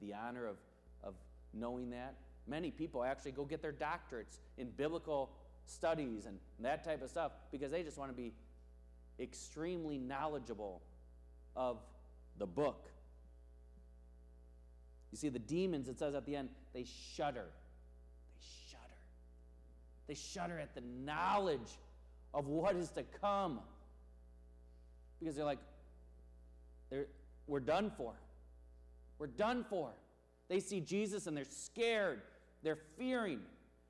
the 0.00 0.14
honor 0.14 0.46
of, 0.46 0.56
of 1.04 1.14
knowing 1.54 1.90
that? 1.90 2.14
Many 2.46 2.70
people 2.70 3.04
actually 3.04 3.32
go 3.32 3.44
get 3.44 3.62
their 3.62 3.72
doctorates 3.72 4.38
in 4.58 4.70
biblical 4.70 5.30
studies 5.64 6.26
and 6.26 6.38
that 6.60 6.84
type 6.84 7.02
of 7.02 7.10
stuff 7.10 7.32
because 7.52 7.70
they 7.70 7.82
just 7.82 7.98
want 7.98 8.10
to 8.10 8.16
be 8.16 8.32
extremely 9.20 9.98
knowledgeable 9.98 10.82
of 11.54 11.78
the 12.38 12.46
book. 12.46 12.88
You 15.12 15.18
see, 15.18 15.28
the 15.28 15.38
demons, 15.38 15.88
it 15.88 15.98
says 15.98 16.14
at 16.14 16.24
the 16.24 16.34
end, 16.34 16.48
they 16.72 16.84
shudder. 17.14 17.46
They 18.34 18.46
shudder. 18.70 18.82
They 20.08 20.14
shudder 20.14 20.58
at 20.58 20.74
the 20.74 20.80
knowledge 20.80 21.78
of 22.34 22.48
what 22.48 22.76
is 22.76 22.90
to 22.92 23.04
come. 23.20 23.60
Because 25.20 25.36
they're 25.36 25.44
like, 25.44 25.58
they're, 26.92 27.06
we're 27.46 27.60
done 27.60 27.90
for. 27.96 28.12
We're 29.18 29.26
done 29.28 29.64
for. 29.68 29.92
They 30.48 30.60
see 30.60 30.80
Jesus 30.80 31.26
and 31.26 31.34
they're 31.34 31.46
scared. 31.48 32.20
They're 32.62 32.78
fearing. 32.98 33.40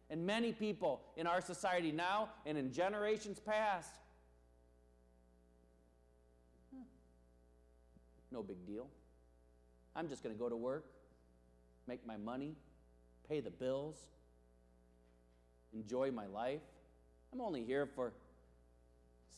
And 0.08 0.24
many 0.24 0.52
people 0.52 1.00
in 1.16 1.26
our 1.26 1.40
society 1.40 1.90
now 1.90 2.28
and 2.46 2.56
in 2.56 2.72
generations 2.72 3.40
past, 3.40 3.92
hmm, 6.72 6.82
no 8.30 8.42
big 8.42 8.64
deal. 8.66 8.86
I'm 9.96 10.08
just 10.08 10.22
going 10.22 10.34
to 10.34 10.38
go 10.38 10.48
to 10.48 10.56
work, 10.56 10.84
make 11.88 12.06
my 12.06 12.16
money, 12.16 12.54
pay 13.28 13.40
the 13.40 13.50
bills, 13.50 13.96
enjoy 15.74 16.12
my 16.12 16.26
life. 16.26 16.60
I'm 17.32 17.40
only 17.40 17.64
here 17.64 17.88
for 17.96 18.12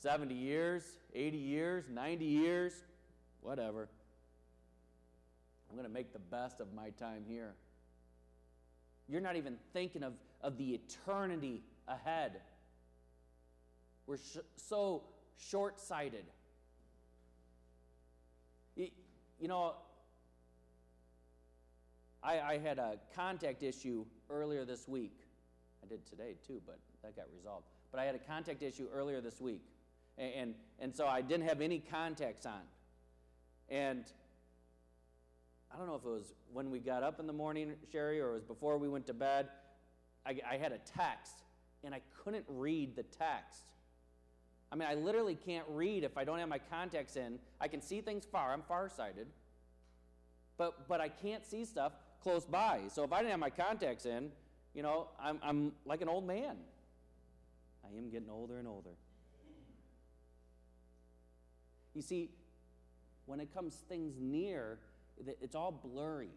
70 0.03 0.35
years, 0.35 0.85
80 1.15 1.39
years, 1.39 1.85
90 1.89 2.25
years, 2.27 2.73
whatever. 3.45 3.89
I'm 5.71 5.77
going 5.77 5.89
to 5.89 5.93
make 5.93 6.13
the 6.13 6.19
best 6.19 6.61
of 6.61 6.73
my 6.75 6.91
time 6.91 7.25
here. 7.29 7.55
You're 9.09 9.21
not 9.21 9.37
even 9.37 9.57
thinking 9.73 10.03
of, 10.03 10.15
of 10.41 10.57
the 10.57 10.75
eternity 10.75 11.63
ahead. 11.87 12.41
We're 14.07 14.17
sh- 14.17 14.39
so 14.57 15.03
short 15.37 15.79
sighted. 15.79 16.25
You, 18.77 18.89
you 19.39 19.49
know, 19.49 19.75
I, 22.23 22.41
I 22.41 22.59
had 22.59 22.79
a 22.79 22.97
contact 23.15 23.63
issue 23.63 24.07
earlier 24.31 24.65
this 24.65 24.89
week. 24.89 25.19
I 25.83 25.87
did 25.87 26.07
today 26.07 26.37
too, 26.47 26.63
but 26.67 26.79
that 27.03 27.15
got 27.15 27.27
resolved. 27.37 27.67
But 27.91 28.01
I 28.01 28.05
had 28.07 28.15
a 28.15 28.19
contact 28.19 28.63
issue 28.63 28.87
earlier 28.93 29.21
this 29.21 29.41
week. 29.41 29.63
And, 30.17 30.33
and, 30.35 30.55
and 30.79 30.97
so 30.97 31.07
I 31.07 31.21
didn't 31.21 31.47
have 31.47 31.61
any 31.61 31.79
contacts 31.79 32.47
on. 32.47 32.63
And 33.69 34.05
I 35.73 35.77
don't 35.77 35.87
know 35.87 35.95
if 35.95 36.05
it 36.05 36.09
was 36.09 36.33
when 36.53 36.71
we 36.71 36.79
got 36.79 37.03
up 37.03 37.19
in 37.19 37.27
the 37.27 37.33
morning, 37.33 37.73
Sherry, 37.91 38.21
or 38.21 38.31
it 38.31 38.35
was 38.35 38.45
before 38.45 38.79
we 38.79 38.89
went 38.89 39.07
to 39.07 39.15
bed. 39.15 39.49
I, 40.27 40.37
I 40.49 40.57
had 40.57 40.73
a 40.73 40.79
text, 40.79 41.43
and 41.83 41.95
I 41.95 42.01
couldn't 42.23 42.45
read 42.49 42.97
the 42.97 43.03
text. 43.03 43.65
I 44.71 44.77
mean, 44.77 44.89
I 44.89 44.95
literally 44.95 45.35
can't 45.35 45.67
read 45.69 46.05
if 46.05 46.17
I 46.17 46.25
don't 46.25 46.39
have 46.39 46.49
my 46.49 46.59
contacts 46.59 47.17
in. 47.17 47.39
I 47.61 47.69
can 47.69 47.81
see 47.81 48.01
things 48.01 48.25
far, 48.25 48.53
I'm 48.53 48.63
farsighted, 48.63 49.27
but, 50.57 50.89
but 50.89 51.01
I 51.01 51.09
can't 51.09 51.45
see 51.45 51.65
stuff 51.65 51.93
close 52.23 52.45
by. 52.45 52.81
So 52.89 53.05
if 53.05 53.13
I 53.13 53.19
didn't 53.19 53.33
have 53.33 53.41
my 53.41 53.51
contacts 53.51 54.07
in, 54.07 54.31
you 54.75 54.83
know, 54.83 55.09
I'm, 55.21 55.39
I'm 55.43 55.73
like 55.85 56.01
an 56.01 56.09
old 56.09 56.27
man. 56.27 56.57
I 57.85 57.97
am 57.97 58.11
getting 58.11 58.31
older 58.31 58.59
and 58.59 58.67
older. 58.67 58.91
You 61.95 62.03
see, 62.03 62.31
when 63.27 63.41
it 63.41 63.53
comes 63.55 63.75
things 63.89 64.15
near, 64.21 64.79
it's 65.41 65.55
all 65.55 65.73
blurry. 65.73 66.31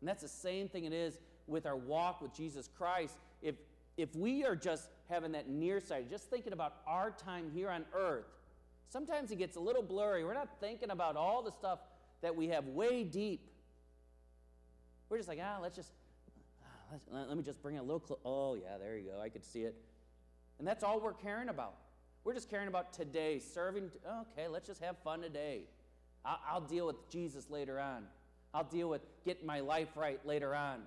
And 0.00 0.08
that's 0.08 0.22
the 0.22 0.28
same 0.28 0.68
thing 0.68 0.84
it 0.84 0.92
is 0.92 1.18
with 1.46 1.66
our 1.66 1.76
walk 1.76 2.20
with 2.20 2.34
Jesus 2.34 2.68
Christ. 2.68 3.16
If, 3.42 3.56
if 3.96 4.14
we 4.14 4.44
are 4.44 4.56
just 4.56 4.88
having 5.08 5.32
that 5.32 5.48
nearsight, 5.48 6.10
just 6.10 6.30
thinking 6.30 6.52
about 6.52 6.76
our 6.86 7.10
time 7.10 7.50
here 7.54 7.70
on 7.70 7.84
earth, 7.94 8.26
sometimes 8.88 9.30
it 9.30 9.36
gets 9.36 9.56
a 9.56 9.60
little 9.60 9.82
blurry. 9.82 10.24
We're 10.24 10.34
not 10.34 10.48
thinking 10.60 10.90
about 10.90 11.16
all 11.16 11.42
the 11.42 11.52
stuff 11.52 11.80
that 12.22 12.34
we 12.34 12.48
have 12.48 12.66
way 12.66 13.04
deep. 13.04 13.50
We're 15.08 15.18
just 15.18 15.28
like, 15.28 15.40
ah, 15.42 15.58
let's 15.60 15.76
just, 15.76 15.92
ah, 16.62 16.92
let's, 16.92 17.28
let 17.28 17.36
me 17.36 17.42
just 17.42 17.62
bring 17.62 17.76
it 17.76 17.80
a 17.80 17.82
little 17.82 18.00
close. 18.00 18.18
Oh, 18.24 18.54
yeah, 18.54 18.78
there 18.78 18.96
you 18.96 19.10
go. 19.10 19.20
I 19.20 19.28
could 19.28 19.44
see 19.44 19.62
it. 19.62 19.74
And 20.58 20.66
that's 20.66 20.84
all 20.84 21.00
we're 21.00 21.12
caring 21.12 21.48
about. 21.48 21.74
We're 22.24 22.32
just 22.32 22.48
caring 22.48 22.68
about 22.68 22.94
today, 22.94 23.38
serving. 23.38 23.90
Okay, 24.06 24.48
let's 24.48 24.66
just 24.66 24.82
have 24.82 24.96
fun 25.04 25.20
today. 25.20 25.64
I'll, 26.24 26.40
I'll 26.50 26.60
deal 26.62 26.86
with 26.86 27.08
Jesus 27.10 27.50
later 27.50 27.78
on. 27.78 28.04
I'll 28.54 28.64
deal 28.64 28.88
with 28.88 29.02
getting 29.26 29.46
my 29.46 29.60
life 29.60 29.88
right 29.94 30.24
later 30.24 30.54
on. 30.54 30.80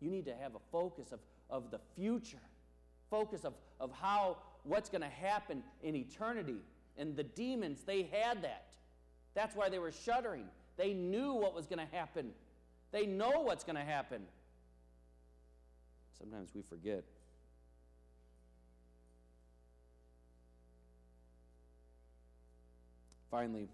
You 0.00 0.10
need 0.10 0.24
to 0.24 0.34
have 0.34 0.54
a 0.54 0.60
focus 0.72 1.12
of, 1.12 1.20
of 1.50 1.70
the 1.70 1.80
future, 1.96 2.38
focus 3.10 3.44
of, 3.44 3.52
of 3.78 3.90
how, 3.92 4.38
what's 4.62 4.88
going 4.88 5.02
to 5.02 5.08
happen 5.08 5.62
in 5.82 5.96
eternity. 5.96 6.58
And 6.96 7.14
the 7.14 7.24
demons, 7.24 7.82
they 7.84 8.08
had 8.10 8.42
that. 8.42 8.68
That's 9.34 9.54
why 9.54 9.68
they 9.68 9.78
were 9.78 9.92
shuddering. 9.92 10.44
They 10.76 10.94
knew 10.94 11.34
what 11.34 11.54
was 11.54 11.66
going 11.66 11.84
to 11.84 11.96
happen, 11.96 12.30
they 12.90 13.04
know 13.04 13.42
what's 13.42 13.64
going 13.64 13.76
to 13.76 13.84
happen. 13.84 14.22
Sometimes 16.18 16.50
we 16.54 16.62
forget. 16.62 17.04
Finally, 23.30 23.68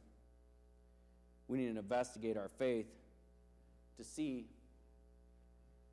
we 1.48 1.58
need 1.58 1.72
to 1.72 1.78
investigate 1.78 2.36
our 2.36 2.48
faith 2.48 2.86
to 3.96 4.04
see 4.04 4.46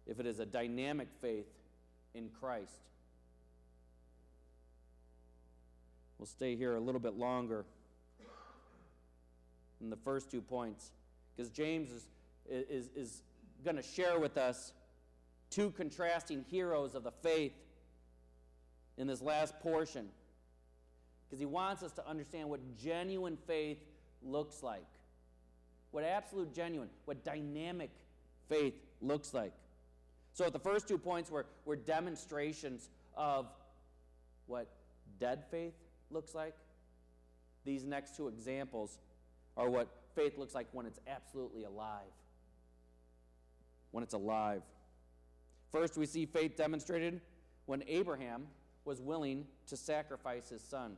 if 0.07 0.19
it 0.19 0.25
is 0.25 0.39
a 0.39 0.45
dynamic 0.45 1.07
faith 1.19 1.47
in 2.13 2.29
Christ. 2.39 2.79
We'll 6.17 6.25
stay 6.25 6.55
here 6.55 6.75
a 6.75 6.79
little 6.79 7.01
bit 7.01 7.15
longer 7.15 7.65
in 9.79 9.89
the 9.89 9.95
first 9.97 10.29
two 10.29 10.41
points 10.41 10.91
because 11.35 11.51
James 11.51 11.89
is, 11.91 12.07
is, 12.47 12.89
is 12.95 13.23
going 13.63 13.75
to 13.75 13.83
share 13.83 14.19
with 14.19 14.37
us 14.37 14.73
two 15.49 15.71
contrasting 15.71 16.45
heroes 16.49 16.95
of 16.95 17.03
the 17.03 17.11
faith 17.11 17.53
in 18.97 19.07
this 19.07 19.21
last 19.21 19.59
portion 19.59 20.09
because 21.31 21.39
he 21.39 21.45
wants 21.45 21.81
us 21.81 21.93
to 21.93 22.05
understand 22.05 22.49
what 22.49 22.59
genuine 22.77 23.37
faith 23.47 23.77
looks 24.21 24.61
like. 24.61 24.83
What 25.91 26.03
absolute 26.03 26.53
genuine, 26.53 26.89
what 27.05 27.23
dynamic 27.23 27.89
faith 28.49 28.73
looks 29.01 29.33
like. 29.33 29.53
So, 30.33 30.49
the 30.49 30.59
first 30.59 30.89
two 30.89 30.97
points 30.97 31.31
were, 31.31 31.45
were 31.63 31.77
demonstrations 31.77 32.89
of 33.15 33.47
what 34.47 34.67
dead 35.21 35.45
faith 35.49 35.73
looks 36.09 36.35
like. 36.35 36.53
These 37.63 37.85
next 37.85 38.17
two 38.17 38.27
examples 38.27 38.97
are 39.55 39.69
what 39.69 39.87
faith 40.15 40.37
looks 40.37 40.53
like 40.53 40.67
when 40.73 40.85
it's 40.85 40.99
absolutely 41.07 41.63
alive. 41.63 42.11
When 43.91 44.03
it's 44.03 44.13
alive. 44.13 44.63
First, 45.71 45.97
we 45.97 46.05
see 46.05 46.25
faith 46.25 46.57
demonstrated 46.57 47.21
when 47.67 47.83
Abraham 47.87 48.47
was 48.83 48.99
willing 48.99 49.45
to 49.67 49.77
sacrifice 49.77 50.49
his 50.49 50.61
son. 50.61 50.97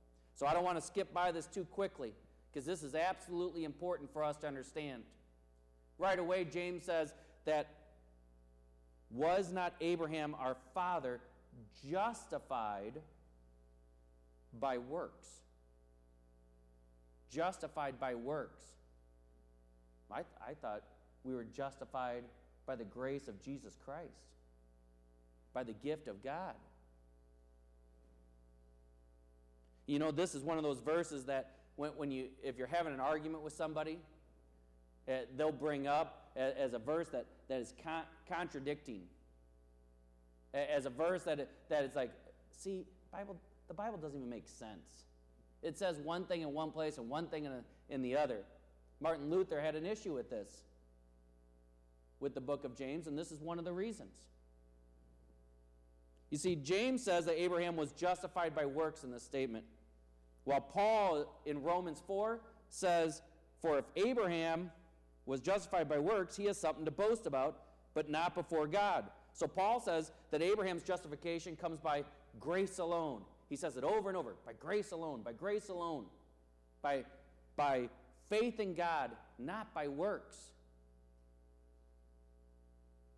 So 0.35 0.45
I 0.47 0.53
don't 0.53 0.63
want 0.63 0.77
to 0.77 0.85
skip 0.85 1.13
by 1.13 1.31
this 1.31 1.45
too 1.45 1.65
quickly, 1.65 2.13
because 2.51 2.65
this 2.65 2.83
is 2.83 2.95
absolutely 2.95 3.63
important 3.63 4.11
for 4.11 4.23
us 4.23 4.37
to 4.37 4.47
understand. 4.47 5.03
Right 5.97 6.17
away, 6.17 6.45
James 6.45 6.83
says 6.85 7.13
that 7.45 7.67
was 9.11 9.51
not 9.51 9.73
Abraham 9.81 10.35
our 10.39 10.55
father 10.73 11.19
justified 11.89 12.93
by 14.59 14.77
works? 14.77 15.27
Justified 17.29 17.99
by 17.99 18.15
works. 18.15 18.63
I, 20.11 20.21
I 20.45 20.53
thought 20.61 20.83
we 21.23 21.33
were 21.33 21.45
justified 21.45 22.23
by 22.65 22.75
the 22.75 22.83
grace 22.83 23.27
of 23.27 23.39
Jesus 23.43 23.77
Christ, 23.85 24.09
by 25.53 25.63
the 25.63 25.73
gift 25.73 26.07
of 26.07 26.23
God. 26.23 26.55
You 29.87 29.99
know, 29.99 30.11
this 30.11 30.35
is 30.35 30.43
one 30.43 30.57
of 30.57 30.63
those 30.63 30.79
verses 30.79 31.25
that 31.25 31.55
when, 31.75 31.91
when 31.91 32.11
you, 32.11 32.27
if 32.43 32.57
you're 32.57 32.67
having 32.67 32.93
an 32.93 32.99
argument 32.99 33.43
with 33.43 33.53
somebody, 33.53 33.97
uh, 35.07 35.13
they'll 35.35 35.51
bring 35.51 35.87
up 35.87 36.31
as, 36.35 36.53
as, 36.55 36.73
a 36.73 36.79
verse 36.79 37.07
that, 37.09 37.25
that 37.47 37.59
is 37.59 37.73
con- 37.83 38.03
contradicting. 38.29 39.01
As 40.53 40.85
a 40.85 40.89
verse 40.89 41.23
that, 41.23 41.49
that 41.69 41.83
is 41.83 41.95
like, 41.95 42.11
see, 42.51 42.85
Bible, 43.11 43.37
the 43.67 43.73
Bible 43.73 43.97
doesn't 43.97 44.17
even 44.17 44.29
make 44.29 44.47
sense. 44.47 45.05
It 45.61 45.77
says 45.77 45.97
one 45.99 46.25
thing 46.25 46.41
in 46.41 46.53
one 46.53 46.71
place 46.71 46.97
and 46.97 47.09
one 47.09 47.27
thing 47.27 47.45
in, 47.45 47.51
a, 47.51 47.61
in 47.89 48.01
the 48.01 48.17
other. 48.17 48.39
Martin 48.99 49.29
Luther 49.29 49.59
had 49.59 49.75
an 49.75 49.85
issue 49.85 50.13
with 50.13 50.29
this, 50.29 50.49
with 52.19 52.33
the 52.33 52.41
book 52.41 52.63
of 52.63 52.75
James, 52.75 53.07
and 53.07 53.17
this 53.17 53.31
is 53.31 53.41
one 53.41 53.59
of 53.59 53.65
the 53.65 53.73
reasons. 53.73 54.13
You 56.31 56.37
see, 56.37 56.55
James 56.55 57.03
says 57.03 57.25
that 57.25 57.39
Abraham 57.39 57.75
was 57.75 57.91
justified 57.91 58.55
by 58.55 58.65
works 58.65 59.03
in 59.03 59.11
this 59.11 59.21
statement, 59.21 59.65
while 60.45 60.61
Paul 60.61 61.41
in 61.45 61.61
Romans 61.61 62.01
4 62.07 62.39
says, 62.69 63.21
For 63.61 63.77
if 63.77 63.85
Abraham 63.97 64.71
was 65.25 65.41
justified 65.41 65.87
by 65.87 65.99
works, 65.99 66.37
he 66.37 66.45
has 66.45 66.57
something 66.57 66.85
to 66.85 66.91
boast 66.91 67.27
about, 67.27 67.59
but 67.93 68.09
not 68.09 68.33
before 68.33 68.65
God. 68.65 69.05
So 69.33 69.45
Paul 69.45 69.81
says 69.81 70.11
that 70.31 70.41
Abraham's 70.41 70.83
justification 70.83 71.55
comes 71.55 71.79
by 71.79 72.05
grace 72.39 72.79
alone. 72.79 73.21
He 73.49 73.57
says 73.57 73.75
it 73.75 73.83
over 73.83 74.09
and 74.09 74.17
over 74.17 74.35
by 74.45 74.53
grace 74.53 74.91
alone, 74.91 75.21
by 75.23 75.33
grace 75.33 75.67
alone, 75.67 76.05
by, 76.81 77.03
by 77.57 77.89
faith 78.29 78.61
in 78.61 78.73
God, 78.73 79.11
not 79.37 79.73
by 79.73 79.89
works. 79.89 80.37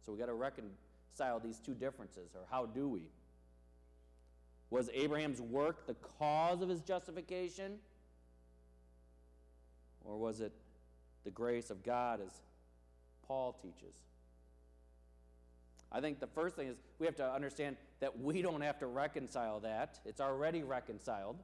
So 0.04 0.12
we 0.12 0.18
got 0.18 0.26
to 0.26 0.34
reconcile 1.14 1.40
these 1.40 1.60
two 1.60 1.74
differences, 1.74 2.32
or 2.36 2.42
how 2.50 2.66
do 2.66 2.88
we? 2.88 3.04
Was 4.70 4.90
Abraham's 4.94 5.42
work 5.42 5.86
the 5.86 5.96
cause 6.18 6.62
of 6.62 6.70
his 6.70 6.82
justification? 6.82 7.78
Or 10.04 10.18
was 10.18 10.42
it 10.42 10.52
the 11.24 11.32
grace 11.32 11.70
of 11.70 11.84
God, 11.84 12.20
as 12.22 12.32
Paul 13.28 13.54
teaches? 13.54 13.96
I 15.92 16.02
think 16.02 16.20
the 16.20 16.28
first 16.28 16.56
thing 16.56 16.68
is 16.68 16.78
we 17.00 17.06
have 17.06 17.16
to 17.18 17.32
understand 17.32 17.78
that 18.00 18.20
we 18.20 18.42
don't 18.42 18.62
have 18.62 18.80
to 18.80 18.88
reconcile 18.88 19.60
that. 19.62 20.00
It's 20.06 20.20
already 20.20 20.64
reconciled. 20.64 21.38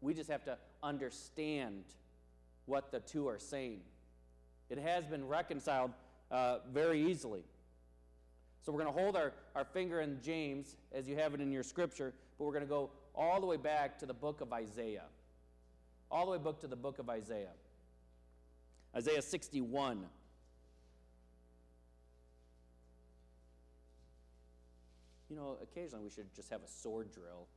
We 0.00 0.14
just 0.14 0.30
have 0.30 0.44
to 0.44 0.58
understand 0.82 1.84
what 2.66 2.92
the 2.92 3.00
two 3.00 3.26
are 3.28 3.38
saying. 3.38 3.80
It 4.68 4.78
has 4.78 5.06
been 5.06 5.26
reconciled 5.26 5.92
uh, 6.30 6.58
very 6.72 7.10
easily. 7.10 7.44
So 8.62 8.70
we're 8.70 8.82
going 8.82 8.94
to 8.94 9.00
hold 9.00 9.16
our, 9.16 9.32
our 9.56 9.64
finger 9.64 10.00
in 10.00 10.20
James 10.22 10.76
as 10.92 11.08
you 11.08 11.16
have 11.16 11.34
it 11.34 11.40
in 11.40 11.50
your 11.50 11.64
scripture, 11.64 12.14
but 12.38 12.44
we're 12.44 12.52
going 12.52 12.64
to 12.64 12.68
go 12.68 12.90
all 13.14 13.40
the 13.40 13.46
way 13.46 13.56
back 13.56 13.98
to 13.98 14.06
the 14.06 14.14
book 14.14 14.40
of 14.40 14.52
Isaiah. 14.52 15.06
All 16.10 16.26
the 16.26 16.32
way 16.32 16.38
back 16.38 16.60
to 16.60 16.68
the 16.68 16.76
book 16.76 17.00
of 17.00 17.10
Isaiah. 17.10 17.50
Isaiah 18.94 19.22
61. 19.22 20.04
You 25.28 25.36
know, 25.36 25.56
occasionally 25.62 26.04
we 26.04 26.10
should 26.10 26.32
just 26.36 26.50
have 26.50 26.60
a 26.62 26.68
sword 26.68 27.10
drill, 27.12 27.48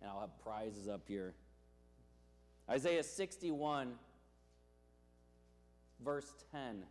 and 0.00 0.10
I'll 0.10 0.20
have 0.20 0.38
prizes 0.42 0.88
up 0.88 1.02
here. 1.06 1.34
Isaiah 2.68 3.02
61, 3.02 3.92
verse 6.02 6.32
10. 6.52 6.82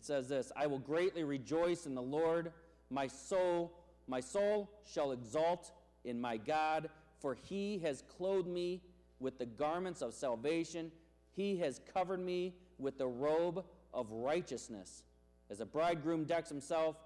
It 0.00 0.06
says 0.06 0.28
this 0.28 0.50
I 0.56 0.66
will 0.66 0.78
greatly 0.78 1.24
rejoice 1.24 1.84
in 1.84 1.94
the 1.94 2.02
Lord. 2.02 2.52
My 2.88 3.06
soul, 3.06 3.70
my 4.08 4.20
soul 4.20 4.70
shall 4.90 5.12
exalt 5.12 5.72
in 6.04 6.18
my 6.18 6.38
God, 6.38 6.88
for 7.20 7.34
he 7.34 7.78
has 7.80 8.02
clothed 8.16 8.48
me 8.48 8.80
with 9.18 9.38
the 9.38 9.44
garments 9.44 10.00
of 10.00 10.14
salvation. 10.14 10.90
He 11.36 11.58
has 11.58 11.82
covered 11.92 12.20
me 12.20 12.54
with 12.78 12.96
the 12.96 13.06
robe 13.06 13.62
of 13.92 14.10
righteousness. 14.10 15.02
As 15.50 15.60
a 15.60 15.66
bridegroom 15.66 16.24
decks 16.24 16.48
himself 16.48 16.96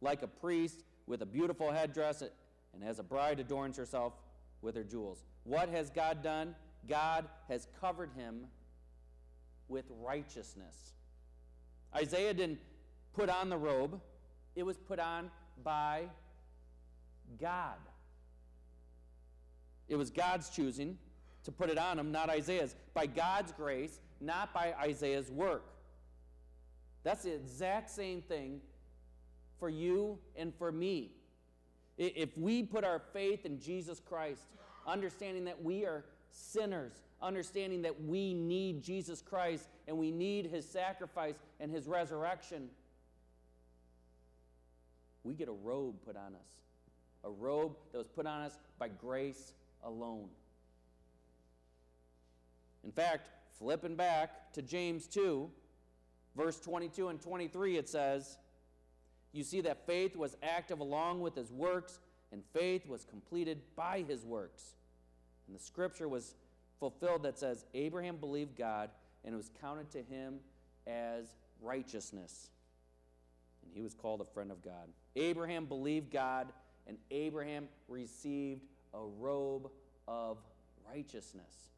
like 0.00 0.22
a 0.22 0.28
priest 0.28 0.84
with 1.08 1.22
a 1.22 1.26
beautiful 1.26 1.72
headdress, 1.72 2.22
and 2.72 2.84
as 2.84 3.00
a 3.00 3.02
bride 3.02 3.40
adorns 3.40 3.76
herself 3.76 4.12
with 4.62 4.76
her 4.76 4.84
jewels. 4.84 5.24
What 5.42 5.68
has 5.70 5.90
God 5.90 6.22
done? 6.22 6.54
God 6.88 7.24
has 7.48 7.66
covered 7.80 8.10
him 8.16 8.46
with 9.66 9.86
righteousness. 10.00 10.92
Isaiah 11.96 12.34
didn't 12.34 12.58
put 13.14 13.28
on 13.30 13.48
the 13.48 13.56
robe, 13.56 14.00
it 14.54 14.64
was 14.64 14.76
put 14.76 14.98
on 14.98 15.30
by 15.64 16.04
God. 17.40 17.78
It 19.88 19.96
was 19.96 20.10
God's 20.10 20.50
choosing 20.50 20.98
to 21.44 21.52
put 21.52 21.70
it 21.70 21.78
on 21.78 21.98
him, 21.98 22.12
not 22.12 22.28
Isaiah's. 22.28 22.74
By 22.92 23.06
God's 23.06 23.52
grace, 23.52 24.00
not 24.20 24.52
by 24.52 24.74
Isaiah's 24.74 25.30
work. 25.30 25.64
That's 27.04 27.22
the 27.22 27.34
exact 27.34 27.90
same 27.90 28.20
thing 28.20 28.60
for 29.58 29.68
you 29.68 30.18
and 30.34 30.52
for 30.58 30.72
me. 30.72 31.12
If 31.96 32.36
we 32.36 32.62
put 32.62 32.84
our 32.84 33.00
faith 33.12 33.46
in 33.46 33.60
Jesus 33.60 34.00
Christ, 34.00 34.42
understanding 34.86 35.44
that 35.44 35.62
we 35.62 35.84
are 35.86 36.04
sinners, 36.30 36.92
understanding 37.22 37.82
that 37.82 38.02
we 38.04 38.34
need 38.34 38.82
Jesus 38.82 39.22
Christ 39.22 39.68
and 39.88 39.96
we 39.96 40.10
need 40.10 40.46
his 40.46 40.68
sacrifice 40.68 41.36
and 41.60 41.70
his 41.70 41.86
resurrection, 41.86 42.68
we 45.24 45.34
get 45.34 45.48
a 45.48 45.52
robe 45.52 45.96
put 46.04 46.16
on 46.16 46.34
us, 46.34 46.48
a 47.24 47.30
robe 47.30 47.76
that 47.92 47.98
was 47.98 48.08
put 48.08 48.26
on 48.26 48.42
us 48.42 48.58
by 48.78 48.88
grace 48.88 49.52
alone. 49.84 50.28
In 52.84 52.92
fact, 52.92 53.28
flipping 53.58 53.96
back 53.96 54.52
to 54.52 54.62
James 54.62 55.06
2, 55.08 55.50
verse 56.36 56.60
22 56.60 57.08
and 57.08 57.20
23, 57.20 57.76
it 57.76 57.88
says, 57.88 58.38
You 59.32 59.42
see 59.42 59.60
that 59.62 59.86
faith 59.86 60.16
was 60.16 60.36
active 60.42 60.80
along 60.80 61.20
with 61.20 61.34
his 61.34 61.50
works, 61.50 61.98
and 62.30 62.42
faith 62.52 62.86
was 62.86 63.04
completed 63.04 63.60
by 63.74 64.04
his 64.06 64.24
works. 64.24 64.74
And 65.46 65.56
the 65.56 65.62
scripture 65.62 66.08
was 66.08 66.34
fulfilled 66.78 67.22
that 67.24 67.38
says, 67.38 67.64
Abraham 67.74 68.16
believed 68.16 68.56
God, 68.56 68.90
and 69.24 69.34
it 69.34 69.36
was 69.36 69.50
counted 69.60 69.90
to 69.92 70.02
him 70.02 70.38
as 70.86 71.34
righteousness. 71.60 72.50
And 73.62 73.72
he 73.74 73.82
was 73.82 73.94
called 73.94 74.20
a 74.20 74.24
friend 74.24 74.50
of 74.50 74.62
God. 74.62 74.88
Abraham 75.16 75.66
believed 75.66 76.10
God, 76.10 76.48
and 76.86 76.98
Abraham 77.10 77.68
received 77.88 78.62
a 78.94 79.00
robe 79.00 79.70
of 80.06 80.38
righteousness. 80.88 81.70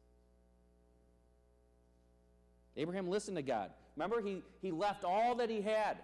Abraham 2.77 3.09
listened 3.09 3.37
to 3.37 3.43
God. 3.43 3.71
Remember, 3.95 4.21
he, 4.21 4.41
he 4.61 4.71
left 4.71 5.03
all 5.03 5.35
that 5.35 5.49
he 5.49 5.61
had. 5.61 5.97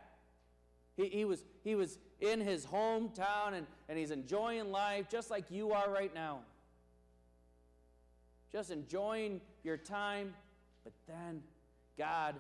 He, 0.98 1.08
he, 1.08 1.26
was, 1.26 1.46
he 1.64 1.76
was 1.76 1.98
in 2.20 2.42
his 2.42 2.66
hometown 2.66 3.54
and, 3.54 3.68
and 3.88 3.98
he's 3.98 4.12
enjoying 4.12 4.72
life 4.72 5.08
just 5.10 5.30
like 5.30 5.52
you 5.52 5.72
are 5.72 5.90
right 5.90 6.14
now. 6.14 6.40
Just 8.52 8.72
enjoying 8.72 9.42
your 9.64 9.78
time. 9.78 10.34
But 10.84 10.94
then 11.08 11.42
God 11.98 12.36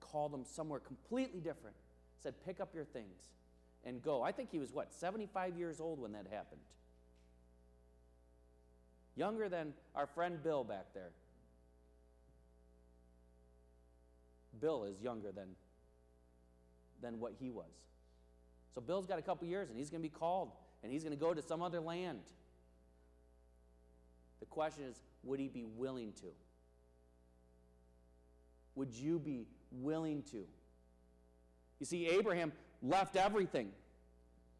called 0.00 0.32
him 0.32 0.44
somewhere 0.44 0.80
completely 0.80 1.40
different. 1.40 1.76
Said, 2.22 2.34
Pick 2.44 2.60
up 2.60 2.74
your 2.74 2.84
things 2.84 3.18
and 3.84 4.02
go. 4.02 4.22
I 4.22 4.32
think 4.32 4.50
he 4.50 4.58
was, 4.58 4.72
what, 4.72 4.92
75 4.92 5.56
years 5.56 5.80
old 5.80 6.00
when 6.00 6.12
that 6.12 6.26
happened? 6.30 6.60
Younger 9.16 9.48
than 9.48 9.72
our 9.94 10.06
friend 10.06 10.42
Bill 10.42 10.64
back 10.64 10.86
there. 10.94 11.10
Bill 14.60 14.84
is 14.84 15.00
younger 15.00 15.32
than, 15.32 15.48
than 17.02 17.18
what 17.18 17.32
he 17.40 17.50
was. 17.50 17.70
So 18.74 18.80
Bill's 18.80 19.06
got 19.06 19.18
a 19.18 19.22
couple 19.22 19.48
years 19.48 19.68
and 19.68 19.78
he's 19.78 19.90
going 19.90 20.02
to 20.02 20.08
be 20.08 20.14
called 20.14 20.50
and 20.82 20.92
he's 20.92 21.02
going 21.02 21.16
to 21.16 21.20
go 21.20 21.34
to 21.34 21.42
some 21.42 21.62
other 21.62 21.80
land. 21.80 22.20
The 24.40 24.46
question 24.46 24.84
is 24.84 25.00
would 25.22 25.40
he 25.40 25.48
be 25.48 25.64
willing 25.64 26.12
to? 26.20 26.26
Would 28.74 28.94
you 28.94 29.18
be 29.18 29.46
willing 29.70 30.22
to? 30.30 30.44
You 31.78 31.86
see, 31.86 32.06
Abraham 32.06 32.52
left 32.82 33.16
everything, 33.16 33.70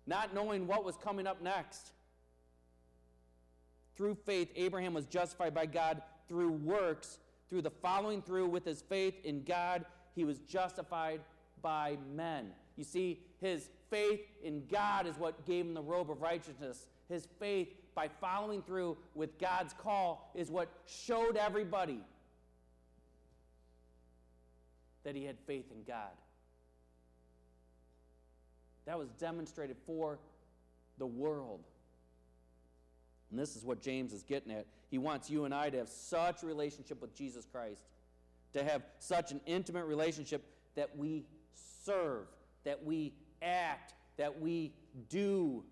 not 0.07 0.35
knowing 0.35 0.67
what 0.67 0.85
was 0.85 0.97
coming 0.97 1.27
up 1.27 1.43
next. 1.43 1.93
Through 3.97 4.15
faith, 4.15 4.51
Abraham 4.57 4.95
was 4.95 5.07
justified 5.07 5.55
by 5.55 5.67
God 5.67 6.03
through 6.29 6.53
works 6.53 7.19
through 7.51 7.63
the 7.63 7.71
following 7.71 8.23
through 8.23 8.47
with 8.47 8.65
his 8.65 8.81
faith 8.81 9.15
in 9.25 9.43
God, 9.43 9.85
he 10.15 10.25
was 10.25 10.39
justified 10.39 11.21
by 11.61 11.99
men. 12.15 12.53
You 12.77 12.85
see, 12.85 13.21
his 13.41 13.69
faith 13.91 14.21
in 14.43 14.63
God 14.71 15.07
is 15.07 15.19
what 15.19 15.45
gave 15.45 15.67
him 15.67 15.75
the 15.75 15.83
robe 15.83 16.11
of 16.11 16.23
righteousness. 16.23 16.87
His 17.09 17.27
faith 17.41 17.69
by 17.95 18.09
following 18.21 18.63
through 18.63 18.97
with 19.15 19.39
God's 19.39 19.73
call 19.73 20.31
is 20.35 20.51
what 20.51 20.69
showed 20.87 21.37
everybody 21.37 22.01
that 25.05 25.15
he 25.15 25.25
had 25.25 25.37
faith 25.47 25.67
in 25.73 25.83
God. 25.85 26.11
That 28.87 28.99
was 28.99 29.09
demonstrated 29.19 29.77
for 29.87 30.19
the 30.99 31.07
world. 31.07 31.61
And 33.31 33.39
this 33.39 33.57
is 33.57 33.65
what 33.65 33.81
James 33.81 34.13
is 34.13 34.23
getting 34.23 34.53
at. 34.53 34.67
He 34.91 34.99
wants 34.99 35.31
you 35.31 35.45
and 35.45 35.55
I 35.55 35.71
to 35.71 35.79
have 35.79 35.89
such 35.89 36.43
a 36.43 36.47
relationship 36.47 37.01
with 37.01 37.15
Jesus 37.15 37.47
Christ, 37.51 37.83
to 38.53 38.65
have 38.65 38.83
such 38.99 39.31
an 39.31 39.41
intimate 39.47 39.85
relationship 39.85 40.43
that 40.75 40.97
we 40.97 41.25
serve, 41.85 42.27
that 42.65 42.85
we 42.85 43.13
act, 43.41 43.95
that 44.17 44.41
we 44.41 44.73
do 45.09 45.63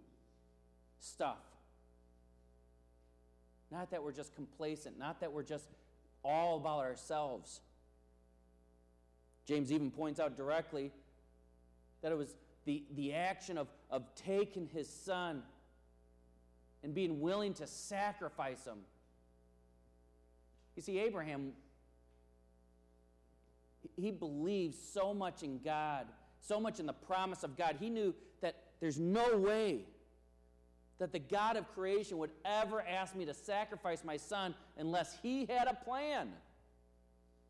stuff. 1.01 1.39
Not 3.71 3.91
that 3.91 4.03
we're 4.03 4.13
just 4.13 4.35
complacent, 4.35 4.99
not 4.99 5.21
that 5.21 5.33
we're 5.33 5.43
just 5.43 5.69
all 6.25 6.57
about 6.57 6.81
ourselves. 6.81 7.61
James 9.47 9.73
even 9.73 9.91
points 9.91 10.21
out 10.21 10.37
directly 10.37 10.91
that 12.03 12.13
it 12.13 12.19
was 12.19 12.35
the, 12.65 12.83
the 12.95 13.15
action 13.15 13.59
of, 13.59 13.69
of 13.91 14.15
taking 14.15 14.67
his 14.67 14.89
son 14.89 15.43
and 16.83 16.95
being 16.95 17.21
willing 17.21 17.55
to 17.55 17.67
sacrifice 17.67 18.65
him. 18.65 18.79
You 20.77 20.83
see, 20.83 20.99
Abraham, 21.01 21.53
he 23.97 24.11
believed 24.11 24.77
so 24.77 25.13
much 25.13 25.43
in 25.43 25.59
God, 25.59 26.07
so 26.41 26.61
much 26.61 26.79
in 26.79 26.87
the 26.87 26.93
promise 26.93 27.43
of 27.43 27.57
God. 27.57 27.77
He 27.81 27.91
knew 27.91 28.15
that 28.43 28.57
there's 28.81 28.99
no 28.99 29.37
way 29.37 29.81
that 30.99 31.13
the 31.13 31.19
God 31.19 31.57
of 31.57 31.73
creation 31.75 32.19
would 32.19 32.31
ever 32.45 32.83
ask 32.83 33.15
me 33.15 33.25
to 33.25 33.35
sacrifice 33.35 34.05
my 34.05 34.17
son 34.17 34.55
unless 34.77 35.17
he 35.23 35.47
had 35.47 35.69
a 35.69 35.75
plan. 35.75 36.29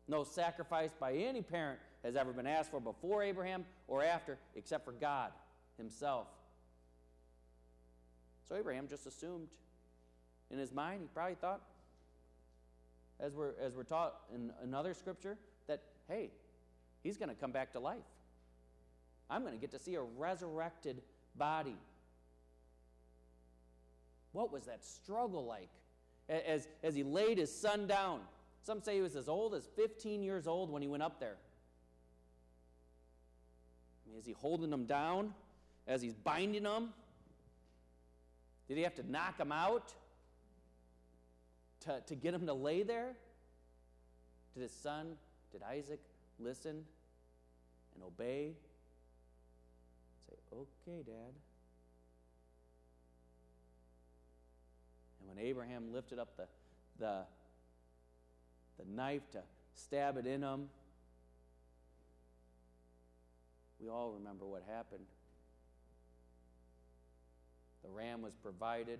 No 0.07 0.23
sacrifice 0.23 0.91
by 0.99 1.13
any 1.13 1.41
parent 1.41 1.79
has 2.03 2.15
ever 2.15 2.31
been 2.31 2.47
asked 2.47 2.71
for 2.71 2.79
before 2.79 3.23
Abraham 3.23 3.65
or 3.87 4.03
after, 4.03 4.37
except 4.55 4.85
for 4.85 4.91
God 4.91 5.31
himself. 5.77 6.27
So 8.47 8.55
Abraham 8.55 8.87
just 8.87 9.05
assumed 9.05 9.47
in 10.51 10.57
his 10.57 10.73
mind, 10.73 11.01
he 11.01 11.07
probably 11.13 11.35
thought, 11.35 11.61
as 13.19 13.35
we're, 13.35 13.53
as 13.61 13.75
we're 13.75 13.83
taught 13.83 14.15
in 14.33 14.51
another 14.63 14.93
scripture, 14.93 15.37
that, 15.67 15.81
hey, 16.07 16.31
he's 17.03 17.17
going 17.17 17.29
to 17.29 17.35
come 17.35 17.51
back 17.51 17.73
to 17.73 17.79
life. 17.79 17.97
I'm 19.29 19.41
going 19.41 19.53
to 19.53 19.59
get 19.59 19.71
to 19.71 19.79
see 19.79 19.95
a 19.95 20.01
resurrected 20.01 21.01
body. 21.35 21.75
What 24.31 24.51
was 24.51 24.65
that 24.65 24.83
struggle 24.83 25.45
like 25.45 25.69
as, 26.29 26.67
as 26.83 26.95
he 26.95 27.03
laid 27.03 27.37
his 27.37 27.53
son 27.53 27.87
down? 27.87 28.21
Some 28.63 28.81
say 28.81 28.95
he 28.95 29.01
was 29.01 29.15
as 29.15 29.27
old 29.27 29.55
as 29.55 29.65
15 29.75 30.21
years 30.21 30.47
old 30.47 30.69
when 30.69 30.81
he 30.81 30.87
went 30.87 31.03
up 31.03 31.19
there. 31.19 31.37
I 34.05 34.09
mean, 34.09 34.19
is 34.19 34.25
he 34.25 34.33
holding 34.33 34.71
him 34.71 34.85
down 34.85 35.33
as 35.87 36.01
he's 36.01 36.13
binding 36.13 36.65
him? 36.65 36.89
Did 38.67 38.77
he 38.77 38.83
have 38.83 38.95
to 38.95 39.11
knock 39.11 39.39
him 39.39 39.51
out 39.51 39.93
to, 41.81 42.01
to 42.05 42.15
get 42.15 42.33
him 42.33 42.45
to 42.45 42.53
lay 42.53 42.83
there? 42.83 43.15
Did 44.53 44.63
his 44.63 44.71
son, 44.71 45.13
did 45.51 45.63
Isaac 45.63 45.99
listen 46.39 46.83
and 47.95 48.03
obey? 48.03 48.53
Say, 50.27 50.35
okay, 50.53 51.03
Dad. 51.03 51.33
When 55.29 55.45
Abraham 55.45 55.93
lifted 55.93 56.19
up 56.19 56.35
the, 56.37 56.47
the, 56.99 57.21
the 58.79 58.85
knife 58.91 59.29
to 59.31 59.39
stab 59.73 60.17
it 60.17 60.25
in 60.25 60.41
him, 60.41 60.69
we 63.79 63.89
all 63.89 64.11
remember 64.11 64.45
what 64.45 64.63
happened. 64.69 65.05
The 67.83 67.89
ram 67.89 68.21
was 68.21 68.33
provided 68.35 68.99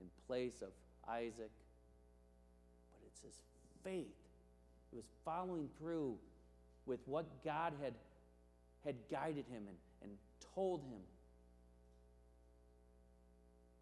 in 0.00 0.06
place 0.26 0.60
of 0.62 0.68
Isaac. 1.08 1.50
But 2.92 3.06
it's 3.06 3.20
his 3.22 3.40
faith. 3.84 4.06
It 4.92 4.96
was 4.96 5.06
following 5.24 5.68
through 5.78 6.16
with 6.86 7.00
what 7.06 7.26
God 7.44 7.72
had, 7.82 7.94
had 8.84 8.96
guided 9.10 9.46
him 9.50 9.62
and, 9.68 9.76
and 10.02 10.10
told 10.54 10.80
him. 10.80 11.00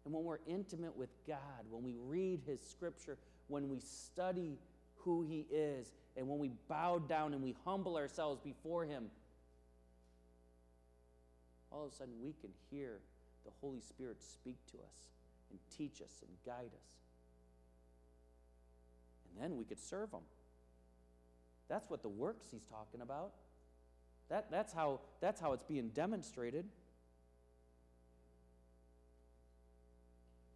And 0.09 0.15
when 0.15 0.25
we're 0.25 0.39
intimate 0.47 0.97
with 0.97 1.11
God, 1.27 1.37
when 1.69 1.83
we 1.83 1.93
read 2.07 2.41
his 2.47 2.59
scripture, 2.67 3.19
when 3.47 3.69
we 3.69 3.79
study 3.79 4.57
who 4.95 5.21
he 5.21 5.45
is, 5.51 5.91
and 6.17 6.27
when 6.27 6.39
we 6.39 6.49
bow 6.67 6.97
down 6.97 7.35
and 7.35 7.43
we 7.43 7.55
humble 7.63 7.95
ourselves 7.95 8.41
before 8.43 8.85
him, 8.85 9.11
all 11.71 11.85
of 11.85 11.91
a 11.91 11.95
sudden 11.95 12.15
we 12.23 12.33
can 12.41 12.49
hear 12.71 13.01
the 13.45 13.51
Holy 13.61 13.81
Spirit 13.81 14.17
speak 14.23 14.57
to 14.71 14.77
us 14.77 15.11
and 15.51 15.59
teach 15.77 16.01
us 16.01 16.23
and 16.23 16.31
guide 16.43 16.71
us. 16.73 16.95
And 19.29 19.43
then 19.43 19.59
we 19.59 19.63
could 19.63 19.79
serve 19.79 20.11
Him. 20.11 20.23
That's 21.67 21.87
what 21.87 22.01
the 22.01 22.09
works 22.09 22.47
He's 22.49 22.65
talking 22.65 23.01
about. 23.01 23.33
That, 24.29 24.49
that's, 24.49 24.73
how, 24.73 25.01
that's 25.21 25.39
how 25.39 25.53
it's 25.53 25.61
being 25.61 25.89
demonstrated. 25.89 26.65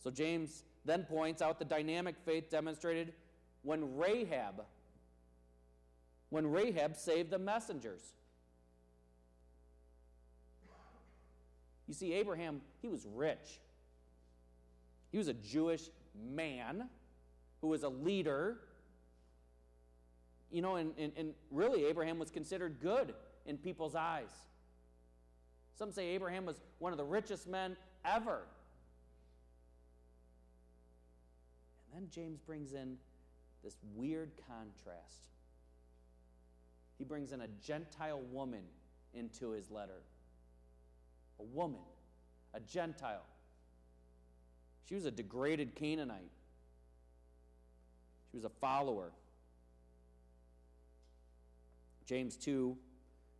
So 0.03 0.11
James 0.11 0.63
then 0.85 1.03
points 1.03 1.41
out 1.41 1.59
the 1.59 1.65
dynamic 1.65 2.15
faith 2.25 2.49
demonstrated 2.49 3.13
when 3.61 3.95
Rahab 3.97 4.65
when 6.33 6.47
Rahab 6.47 6.95
saved 6.95 7.29
the 7.29 7.37
messengers. 7.37 8.01
You 11.87 11.93
see, 11.93 12.11
Abraham, 12.13 12.61
he 12.81 12.87
was 12.87 13.05
rich. 13.13 13.59
He 15.11 15.19
was 15.19 15.27
a 15.27 15.33
Jewish 15.35 15.91
man 16.33 16.89
who 17.61 17.67
was 17.67 17.83
a 17.83 17.89
leader. 17.89 18.57
You 20.49 20.63
know, 20.63 20.77
and, 20.77 20.93
and, 20.97 21.11
and 21.15 21.33
really, 21.51 21.85
Abraham 21.85 22.17
was 22.17 22.31
considered 22.31 22.77
good 22.81 23.13
in 23.45 23.59
people's 23.59 23.93
eyes. 23.93 24.31
Some 25.77 25.91
say 25.91 26.07
Abraham 26.07 26.47
was 26.47 26.59
one 26.79 26.93
of 26.93 26.97
the 26.97 27.05
richest 27.05 27.47
men 27.47 27.77
ever. 28.03 28.41
Then 31.93 32.07
James 32.09 32.39
brings 32.39 32.73
in 32.73 32.97
this 33.63 33.77
weird 33.95 34.31
contrast. 34.47 35.29
He 36.97 37.03
brings 37.03 37.31
in 37.31 37.41
a 37.41 37.47
Gentile 37.65 38.21
woman 38.31 38.63
into 39.13 39.51
his 39.51 39.69
letter. 39.69 40.01
A 41.39 41.43
woman, 41.43 41.81
a 42.53 42.59
Gentile. 42.59 43.25
She 44.87 44.95
was 44.95 45.05
a 45.05 45.11
degraded 45.11 45.75
Canaanite. 45.75 46.31
She 48.31 48.37
was 48.37 48.45
a 48.45 48.49
follower. 48.49 49.11
James 52.05 52.35
2 52.35 52.77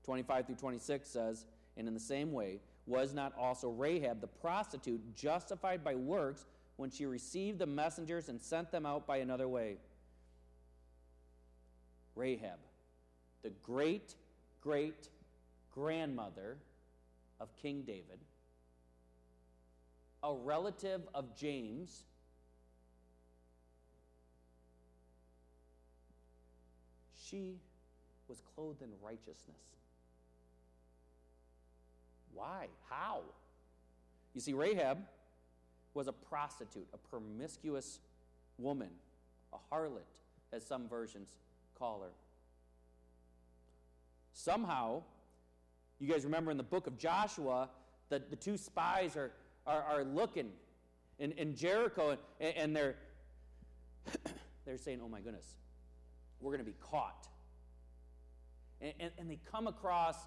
25 0.03 0.45
through 0.45 0.55
26 0.55 1.09
says, 1.09 1.45
And 1.77 1.87
in 1.87 1.93
the 1.93 1.99
same 1.99 2.33
way, 2.33 2.59
was 2.85 3.13
not 3.13 3.33
also 3.37 3.69
Rahab 3.69 4.19
the 4.19 4.27
prostitute 4.27 5.15
justified 5.15 5.83
by 5.83 5.95
works 5.95 6.45
when 6.77 6.89
she 6.89 7.05
received 7.05 7.59
the 7.59 7.65
messengers 7.65 8.29
and 8.29 8.41
sent 8.41 8.71
them 8.71 8.85
out 8.85 9.05
by 9.05 9.17
another 9.17 9.47
way? 9.47 9.77
Rahab, 12.15 12.59
the 13.41 13.49
great 13.63 14.15
great 14.63 15.09
grandmother 15.75 16.57
of 17.41 17.53
King 17.61 17.83
David, 17.85 18.19
a 20.23 20.33
relative 20.33 21.01
of 21.13 21.35
James. 21.35 22.03
She 27.29 27.57
was 28.29 28.41
clothed 28.55 28.81
in 28.81 28.89
righteousness. 29.03 29.57
Why? 32.33 32.67
How? 32.89 33.21
You 34.33 34.39
see, 34.39 34.53
Rahab 34.53 34.99
was 35.93 36.07
a 36.07 36.11
prostitute, 36.11 36.87
a 36.93 36.97
promiscuous 36.97 37.99
woman, 38.57 38.89
a 39.53 39.57
harlot, 39.73 40.01
as 40.51 40.65
some 40.65 40.87
versions 40.87 41.29
call 41.77 42.01
her. 42.01 42.11
Somehow, 44.33 45.03
you 45.99 46.11
guys 46.11 46.23
remember 46.23 46.51
in 46.51 46.57
the 46.57 46.63
book 46.63 46.87
of 46.87 46.97
Joshua, 46.97 47.69
that 48.09 48.29
the 48.29 48.35
two 48.35 48.57
spies 48.57 49.15
are, 49.15 49.31
are, 49.65 49.83
are 49.83 50.03
looking 50.03 50.49
in, 51.19 51.31
in 51.33 51.55
Jericho 51.55 52.17
and, 52.39 52.57
and 52.57 52.75
they're, 52.75 52.95
they're 54.65 54.77
saying, 54.77 54.99
Oh 55.03 55.07
my 55.07 55.21
goodness, 55.21 55.55
we're 56.39 56.51
going 56.51 56.65
to 56.65 56.71
be 56.71 56.77
caught. 56.79 57.27
And, 58.81 58.93
and, 58.99 59.11
and, 59.17 59.29
they 59.29 59.39
come 59.49 59.67
across, 59.67 60.17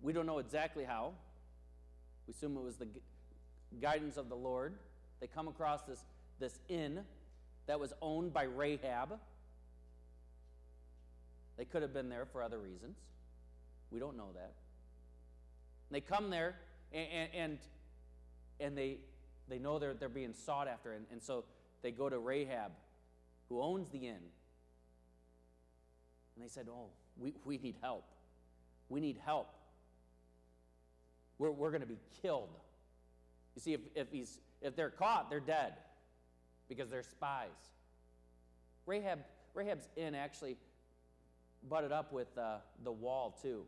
we 0.00 0.12
don't 0.12 0.26
know 0.26 0.38
exactly 0.38 0.84
how, 0.84 1.12
we 2.26 2.32
assume 2.32 2.56
it 2.56 2.62
was 2.62 2.76
the 2.76 2.88
guidance 3.80 4.16
of 4.16 4.28
the 4.28 4.36
Lord. 4.36 4.74
They 5.20 5.26
come 5.26 5.48
across 5.48 5.82
this, 5.82 6.04
this 6.38 6.58
inn 6.68 7.00
that 7.66 7.80
was 7.80 7.92
owned 8.00 8.32
by 8.32 8.44
Rahab. 8.44 9.18
They 11.56 11.64
could 11.64 11.82
have 11.82 11.92
been 11.92 12.08
there 12.08 12.26
for 12.26 12.42
other 12.42 12.58
reasons. 12.58 12.96
We 13.90 13.98
don't 13.98 14.16
know 14.16 14.30
that. 14.34 14.52
They 15.90 16.00
come 16.00 16.30
there 16.30 16.56
and, 16.92 17.28
and, 17.34 17.58
and 18.60 18.76
they, 18.76 18.98
they 19.48 19.58
know 19.58 19.78
they're, 19.78 19.94
they're 19.94 20.08
being 20.08 20.34
sought 20.34 20.68
after. 20.68 20.92
And, 20.92 21.06
and 21.10 21.22
so 21.22 21.44
they 21.82 21.90
go 21.90 22.08
to 22.08 22.18
Rahab, 22.18 22.72
who 23.48 23.62
owns 23.62 23.88
the 23.90 23.98
inn. 23.98 24.18
And 26.34 26.44
they 26.44 26.48
said, 26.48 26.66
Oh, 26.70 26.88
we, 27.18 27.32
we 27.44 27.58
need 27.58 27.76
help. 27.80 28.04
We 28.88 29.00
need 29.00 29.18
help. 29.24 29.48
We're, 31.38 31.50
we're 31.50 31.70
going 31.70 31.82
to 31.82 31.86
be 31.86 31.98
killed. 32.22 32.48
You 33.56 33.62
see, 33.62 33.72
if, 33.72 33.80
if, 33.94 34.12
he's, 34.12 34.38
if 34.60 34.76
they're 34.76 34.90
caught, 34.90 35.30
they're 35.30 35.40
dead 35.40 35.72
because 36.68 36.90
they're 36.90 37.02
spies. 37.02 37.48
Rahab, 38.84 39.20
Rahab's 39.54 39.88
inn 39.96 40.14
actually 40.14 40.56
butted 41.68 41.90
up 41.90 42.12
with 42.12 42.28
uh, 42.38 42.58
the 42.84 42.92
wall, 42.92 43.36
too, 43.42 43.64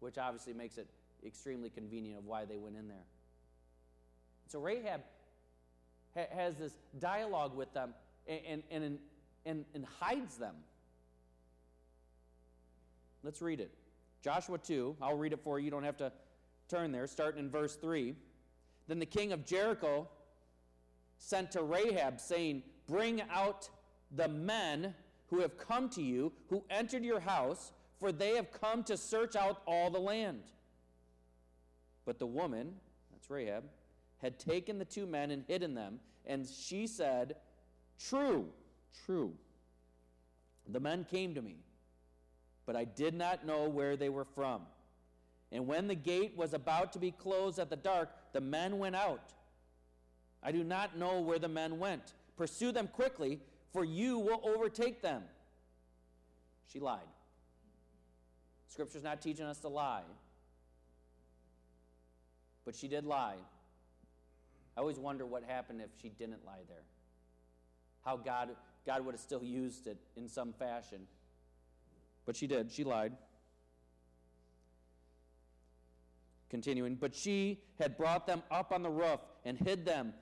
which 0.00 0.18
obviously 0.18 0.54
makes 0.54 0.78
it 0.78 0.88
extremely 1.24 1.68
convenient 1.68 2.18
of 2.18 2.24
why 2.24 2.44
they 2.44 2.56
went 2.56 2.76
in 2.76 2.88
there. 2.88 3.04
So 4.48 4.58
Rahab 4.58 5.02
ha- 6.16 6.34
has 6.34 6.56
this 6.56 6.72
dialogue 6.98 7.54
with 7.54 7.72
them 7.74 7.92
and, 8.26 8.62
and, 8.70 8.98
and, 9.44 9.64
and 9.74 9.86
hides 10.00 10.36
them. 10.38 10.54
Let's 13.22 13.42
read 13.42 13.60
it. 13.60 13.70
Joshua 14.22 14.58
2, 14.58 14.96
I'll 15.02 15.16
read 15.16 15.32
it 15.32 15.40
for 15.44 15.58
you. 15.58 15.66
You 15.66 15.70
don't 15.70 15.84
have 15.84 15.98
to 15.98 16.12
turn 16.68 16.92
there, 16.92 17.06
starting 17.06 17.40
in 17.40 17.50
verse 17.50 17.76
3. 17.76 18.14
Then 18.86 18.98
the 18.98 19.06
king 19.06 19.32
of 19.32 19.44
Jericho 19.44 20.08
sent 21.18 21.50
to 21.52 21.62
Rahab, 21.62 22.20
saying, 22.20 22.62
Bring 22.86 23.22
out 23.30 23.68
the 24.16 24.28
men 24.28 24.94
who 25.28 25.40
have 25.40 25.58
come 25.58 25.88
to 25.90 26.02
you, 26.02 26.32
who 26.48 26.64
entered 26.70 27.04
your 27.04 27.20
house, 27.20 27.72
for 27.98 28.12
they 28.12 28.34
have 28.36 28.50
come 28.52 28.82
to 28.84 28.96
search 28.96 29.36
out 29.36 29.62
all 29.66 29.90
the 29.90 29.98
land. 29.98 30.42
But 32.06 32.18
the 32.18 32.26
woman, 32.26 32.74
that's 33.12 33.28
Rahab, 33.28 33.64
had 34.22 34.38
taken 34.38 34.78
the 34.78 34.84
two 34.84 35.06
men 35.06 35.30
and 35.30 35.44
hidden 35.46 35.74
them, 35.74 36.00
and 36.26 36.46
she 36.46 36.86
said, 36.86 37.36
True, 37.98 38.46
true. 39.04 39.32
The 40.68 40.80
men 40.80 41.04
came 41.10 41.34
to 41.34 41.42
me, 41.42 41.56
but 42.66 42.76
I 42.76 42.84
did 42.84 43.14
not 43.14 43.46
know 43.46 43.68
where 43.68 43.96
they 43.96 44.08
were 44.08 44.24
from. 44.24 44.62
And 45.50 45.66
when 45.66 45.88
the 45.88 45.94
gate 45.94 46.34
was 46.36 46.52
about 46.52 46.92
to 46.92 46.98
be 46.98 47.10
closed 47.10 47.58
at 47.58 47.70
the 47.70 47.76
dark, 47.76 48.10
the 48.32 48.40
men 48.40 48.78
went 48.78 48.96
out. 48.96 49.32
I 50.42 50.52
do 50.52 50.62
not 50.62 50.96
know 50.96 51.20
where 51.20 51.38
the 51.38 51.48
men 51.48 51.78
went. 51.78 52.12
Pursue 52.36 52.72
them 52.72 52.88
quickly, 52.88 53.40
for 53.72 53.84
you 53.84 54.18
will 54.18 54.40
overtake 54.44 55.02
them. 55.02 55.22
She 56.72 56.80
lied. 56.80 57.00
Scripture's 58.68 59.02
not 59.02 59.22
teaching 59.22 59.46
us 59.46 59.58
to 59.60 59.68
lie, 59.68 60.02
but 62.64 62.76
she 62.76 62.86
did 62.86 63.04
lie. 63.04 63.36
I 64.76 64.80
always 64.80 64.98
wonder 64.98 65.26
what 65.26 65.42
happened 65.42 65.80
if 65.80 65.88
she 66.00 66.10
didn't 66.10 66.44
lie 66.46 66.60
there. 66.68 66.84
How 68.04 68.16
God, 68.16 68.50
God 68.86 69.04
would 69.04 69.14
have 69.14 69.20
still 69.20 69.42
used 69.42 69.86
it 69.86 69.96
in 70.16 70.28
some 70.28 70.52
fashion. 70.52 71.00
But 72.26 72.36
she 72.36 72.46
did. 72.46 72.70
She 72.70 72.84
lied. 72.84 73.14
Continuing, 76.50 76.94
but 76.94 77.14
she 77.14 77.60
had 77.78 77.96
brought 77.96 78.26
them 78.26 78.42
up 78.50 78.72
on 78.72 78.82
the 78.82 78.90
roof 78.90 79.20
and 79.44 79.58
hid 79.58 79.84
them 79.84 80.14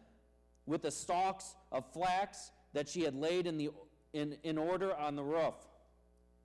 with 0.66 0.82
the 0.82 0.90
stalks 0.90 1.54
of 1.70 1.84
flax 1.92 2.50
that 2.72 2.88
she 2.88 3.02
had 3.02 3.14
laid 3.14 3.46
in, 3.46 3.56
the, 3.56 3.70
in, 4.12 4.36
in 4.42 4.58
order 4.58 4.94
on 4.96 5.14
the 5.14 5.22
roof. 5.22 5.54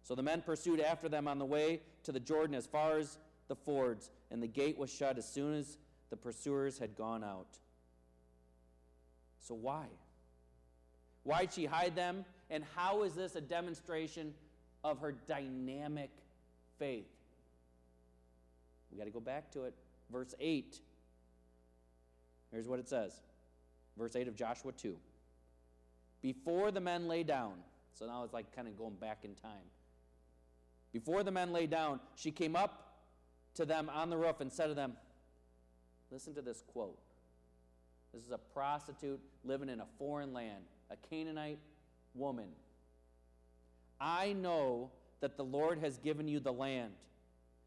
So 0.03 0.15
the 0.15 0.23
men 0.23 0.41
pursued 0.41 0.79
after 0.79 1.09
them 1.09 1.27
on 1.27 1.39
the 1.39 1.45
way 1.45 1.81
to 2.03 2.11
the 2.11 2.19
Jordan 2.19 2.55
as 2.55 2.67
far 2.67 2.97
as 2.97 3.17
the 3.47 3.55
fords, 3.55 4.11
and 4.29 4.41
the 4.41 4.47
gate 4.47 4.77
was 4.77 4.93
shut 4.93 5.17
as 5.17 5.27
soon 5.27 5.55
as 5.55 5.77
the 6.09 6.17
pursuers 6.17 6.77
had 6.77 6.95
gone 6.95 7.23
out. 7.23 7.57
So 9.39 9.55
why? 9.55 9.85
Why'd 11.23 11.53
she 11.53 11.65
hide 11.65 11.95
them? 11.95 12.25
And 12.49 12.63
how 12.75 13.03
is 13.03 13.13
this 13.13 13.35
a 13.35 13.41
demonstration 13.41 14.33
of 14.83 14.99
her 14.99 15.13
dynamic 15.27 16.11
faith? 16.77 17.07
We 18.91 18.97
got 18.97 19.05
to 19.05 19.11
go 19.11 19.19
back 19.19 19.51
to 19.51 19.63
it. 19.63 19.73
Verse 20.11 20.33
8. 20.39 20.79
Here's 22.51 22.67
what 22.67 22.79
it 22.79 22.89
says. 22.89 23.21
Verse 23.97 24.15
8 24.15 24.27
of 24.27 24.35
Joshua 24.35 24.71
2 24.71 24.97
before 26.21 26.71
the 26.71 26.79
men 26.79 27.07
lay 27.07 27.23
down. 27.23 27.53
So 27.93 28.05
now 28.05 28.23
it's 28.23 28.33
like 28.33 28.55
kind 28.55 28.67
of 28.67 28.77
going 28.77 28.95
back 28.95 29.19
in 29.23 29.35
time. 29.35 29.67
Before 30.93 31.23
the 31.23 31.31
men 31.31 31.51
lay 31.51 31.67
down, 31.67 31.99
she 32.15 32.31
came 32.31 32.55
up 32.55 32.95
to 33.55 33.65
them 33.65 33.89
on 33.89 34.09
the 34.09 34.17
roof 34.17 34.39
and 34.39 34.51
said 34.51 34.67
to 34.67 34.73
them, 34.73 34.93
Listen 36.09 36.33
to 36.35 36.41
this 36.41 36.61
quote. 36.67 36.99
This 38.13 38.23
is 38.23 38.31
a 38.31 38.37
prostitute 38.37 39.21
living 39.45 39.69
in 39.69 39.79
a 39.79 39.85
foreign 39.97 40.33
land, 40.33 40.65
a 40.89 40.97
Canaanite 41.09 41.59
woman. 42.13 42.49
I 43.99 44.33
know 44.33 44.91
that 45.21 45.37
the 45.37 45.45
Lord 45.45 45.79
has 45.79 45.97
given 45.97 46.27
you 46.27 46.41
the 46.41 46.51
land, 46.51 46.91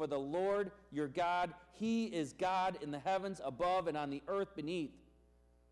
For 0.00 0.06
the 0.06 0.18
Lord 0.18 0.70
your 0.90 1.08
God, 1.08 1.52
He 1.72 2.06
is 2.06 2.32
God 2.32 2.78
in 2.80 2.90
the 2.90 3.00
heavens 3.00 3.38
above 3.44 3.86
and 3.86 3.98
on 3.98 4.08
the 4.08 4.22
earth 4.28 4.56
beneath. 4.56 4.96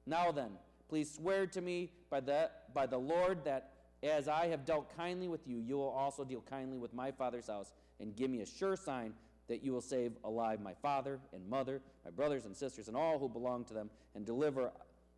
Now 0.05 0.33
then, 0.33 0.51
please 0.91 1.11
swear 1.11 1.47
to 1.47 1.63
me 1.63 1.93
by 2.11 2.21
the, 2.21 2.51
by 2.75 2.85
the 2.85 2.99
Lord 2.99 3.43
that 3.47 3.71
as 4.03 4.29
I 4.29 4.49
have 4.49 4.67
dealt 4.67 4.95
kindly 4.95 5.29
with 5.29 5.49
you, 5.49 5.57
you 5.57 5.79
will 5.79 5.89
also 5.89 6.25
deal 6.25 6.43
kindly 6.43 6.77
with 6.77 6.93
my 6.93 7.11
father's 7.11 7.47
house, 7.47 7.73
and 8.01 8.15
give 8.15 8.31
me 8.31 8.43
a 8.43 8.47
sure 8.47 8.77
sign 8.77 9.15
that 9.47 9.65
you 9.65 9.73
will 9.73 9.81
save 9.81 10.13
alive 10.25 10.61
my 10.61 10.75
father 10.75 11.21
and 11.33 11.49
mother, 11.49 11.81
my 12.05 12.11
brothers 12.11 12.45
and 12.45 12.55
sisters, 12.55 12.89
and 12.89 12.99
all 12.99 13.19
who 13.19 13.31
belong 13.31 13.65
to 13.65 13.73
them, 13.73 13.89
and 14.15 14.27
deliver 14.27 14.71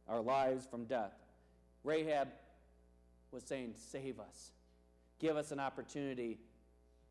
our 0.06 0.20
lives 0.20 0.68
from 0.70 0.84
death. 0.84 1.14
Rahab 1.82 2.28
was 3.32 3.42
saying, 3.42 3.72
Save 3.74 4.20
us. 4.20 4.52
Give 5.18 5.36
us 5.36 5.50
an 5.50 5.58
opportunity 5.58 6.38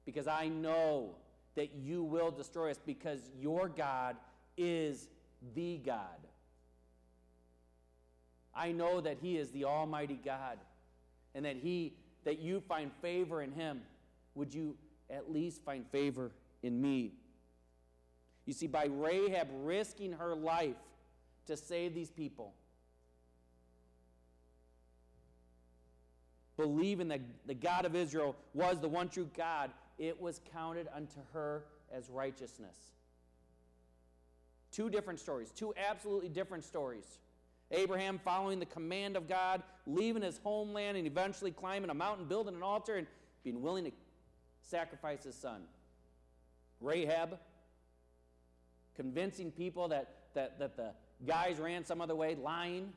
because 0.06 0.28
I 0.28 0.48
know 0.48 1.16
that 1.56 1.74
you 1.76 2.04
will 2.04 2.32
destroy 2.32 2.72
us 2.72 2.80
because 2.86 3.20
your 3.40 3.70
God 3.70 4.16
is 4.58 5.08
the 5.56 5.78
God. 5.78 6.04
I 8.56 8.72
know 8.72 9.02
that 9.02 9.18
He 9.22 9.38
is 9.38 9.52
the 9.52 9.66
Almighty 9.66 10.20
God 10.24 10.58
and 11.34 11.46
that 11.46 11.58
He 11.58 11.94
that 12.26 12.40
you 12.40 12.60
find 12.60 12.92
favor 13.02 13.42
in 13.42 13.52
Him. 13.52 13.82
Would 14.36 14.54
you 14.54 14.76
at 15.10 15.32
least 15.32 15.64
find 15.64 15.86
favor 15.92 16.32
in 16.62 16.82
me? 16.82 17.14
You 18.46 18.54
see, 18.54 18.68
by 18.68 18.86
Rahab 18.90 19.48
risking 19.64 20.14
her 20.14 20.36
life 20.36 20.76
to 21.48 21.56
save 21.56 21.94
these 21.94 22.12
people, 22.12 22.54
believing 26.58 27.08
that 27.10 27.22
the 27.46 27.54
God 27.54 27.86
of 27.86 27.96
Israel 27.96 28.36
was 28.54 28.80
the 28.80 28.88
one 28.88 29.10
true 29.10 29.30
God, 29.36 29.72
it 30.00 30.20
was 30.20 30.42
counted 30.54 30.88
unto 30.96 31.20
her 31.34 31.66
as 31.94 32.10
righteousness. 32.10 32.78
Two 34.72 34.90
different 34.90 35.20
stories, 35.20 35.52
two 35.52 35.74
absolutely 35.78 36.30
different 36.30 36.64
stories. 36.64 37.20
Abraham 37.72 38.20
following 38.24 38.60
the 38.60 38.66
command 38.66 39.16
of 39.16 39.28
God, 39.28 39.62
leaving 39.86 40.24
his 40.24 40.40
homeland 40.40 40.98
and 40.98 41.06
eventually 41.06 41.52
climbing 41.52 41.90
a 41.90 41.94
mountain, 41.94 42.26
building 42.26 42.56
an 42.56 42.64
altar, 42.64 42.96
and 42.96 43.06
being 43.44 43.62
willing 43.62 43.86
to 43.86 43.92
sacrifice 44.62 45.24
his 45.24 45.36
son. 45.36 45.62
Rahab 46.82 47.38
convincing 48.96 49.52
people 49.52 49.90
that, 49.90 50.08
that, 50.34 50.60
that 50.60 50.78
the 50.78 50.92
guys 51.28 51.58
ran 51.58 51.86
some 51.86 52.02
other 52.02 52.16
way, 52.16 52.36
lying. 52.36 52.94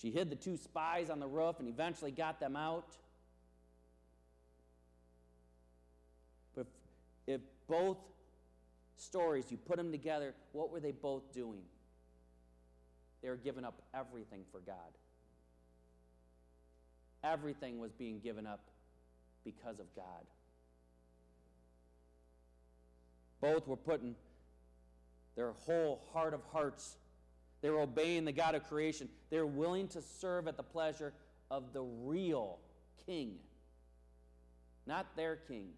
She 0.00 0.10
hid 0.10 0.30
the 0.30 0.36
two 0.36 0.56
spies 0.56 1.10
on 1.10 1.18
the 1.18 1.26
roof 1.26 1.56
and 1.58 1.68
eventually 1.68 2.12
got 2.12 2.38
them 2.38 2.54
out. 2.54 2.96
But 6.54 6.66
if, 7.26 7.34
if 7.34 7.40
both 7.68 7.98
stories, 8.96 9.46
you 9.50 9.56
put 9.56 9.76
them 9.76 9.90
together, 9.90 10.34
what 10.52 10.70
were 10.70 10.80
they 10.80 10.92
both 10.92 11.32
doing? 11.32 11.62
They 13.22 13.28
were 13.28 13.36
giving 13.36 13.64
up 13.64 13.82
everything 13.92 14.42
for 14.52 14.60
God. 14.60 14.76
Everything 17.24 17.80
was 17.80 17.90
being 17.92 18.20
given 18.20 18.46
up 18.46 18.60
because 19.44 19.80
of 19.80 19.86
God. 19.96 20.24
Both 23.40 23.66
were 23.66 23.76
putting 23.76 24.14
their 25.34 25.52
whole 25.52 26.02
heart 26.12 26.34
of 26.34 26.42
hearts 26.52 26.96
they 27.60 27.70
were 27.70 27.80
obeying 27.80 28.24
the 28.24 28.32
God 28.32 28.54
of 28.54 28.68
creation. 28.68 29.08
They're 29.30 29.46
willing 29.46 29.88
to 29.88 30.02
serve 30.02 30.46
at 30.46 30.56
the 30.56 30.62
pleasure 30.62 31.12
of 31.50 31.72
the 31.72 31.82
real 31.82 32.58
king, 33.06 33.36
not 34.86 35.16
their 35.16 35.36
king, 35.36 35.70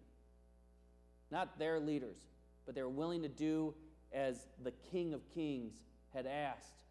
not 1.31 1.57
their 1.57 1.79
leaders, 1.79 2.17
but 2.65 2.75
they're 2.75 2.89
willing 2.89 3.21
to 3.23 3.29
do 3.29 3.73
as 4.11 4.47
the 4.63 4.71
King 4.91 5.13
of 5.13 5.21
Kings 5.33 5.73
had 6.13 6.27
asked. 6.27 6.83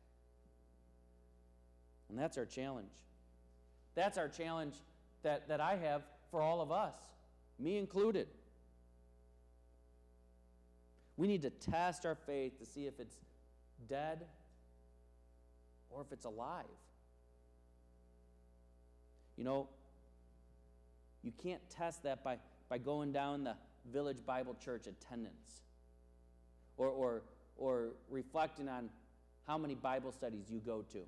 And 2.09 2.18
that's 2.18 2.38
our 2.38 2.47
challenge. 2.47 2.91
That's 3.95 4.18
our 4.18 4.28
challenge 4.28 4.74
that, 5.22 5.49
that 5.49 5.61
I 5.61 5.76
have 5.76 6.03
for 6.30 6.41
all 6.41 6.61
of 6.61 6.72
us, 6.72 6.97
me 7.59 7.76
included. 7.76 8.28
We 11.16 11.28
need 11.28 11.43
to 11.43 11.51
test 11.51 12.07
our 12.07 12.14
faith 12.14 12.59
to 12.59 12.66
see 12.66 12.86
if 12.86 12.99
it's 12.99 13.16
dead 13.88 14.24
or 15.91 16.03
if 16.03 16.12
it's 16.12 16.24
alive. 16.24 16.64
You 19.36 19.45
know, 19.45 19.68
you 21.22 21.32
can't 21.43 21.61
test 21.70 22.03
that 22.05 22.22
by, 22.24 22.38
by 22.68 22.78
going 22.78 23.12
down 23.12 23.45
the 23.45 23.57
village 23.93 24.24
Bible 24.24 24.57
church 24.62 24.86
attendance 24.86 25.62
or, 26.76 26.88
or, 26.88 27.22
or 27.57 27.91
reflecting 28.09 28.68
on 28.68 28.88
how 29.47 29.59
many 29.59 29.74
Bible 29.74 30.12
studies 30.12 30.51
you 30.51 30.61
go 30.61 30.82
to. 30.93 31.01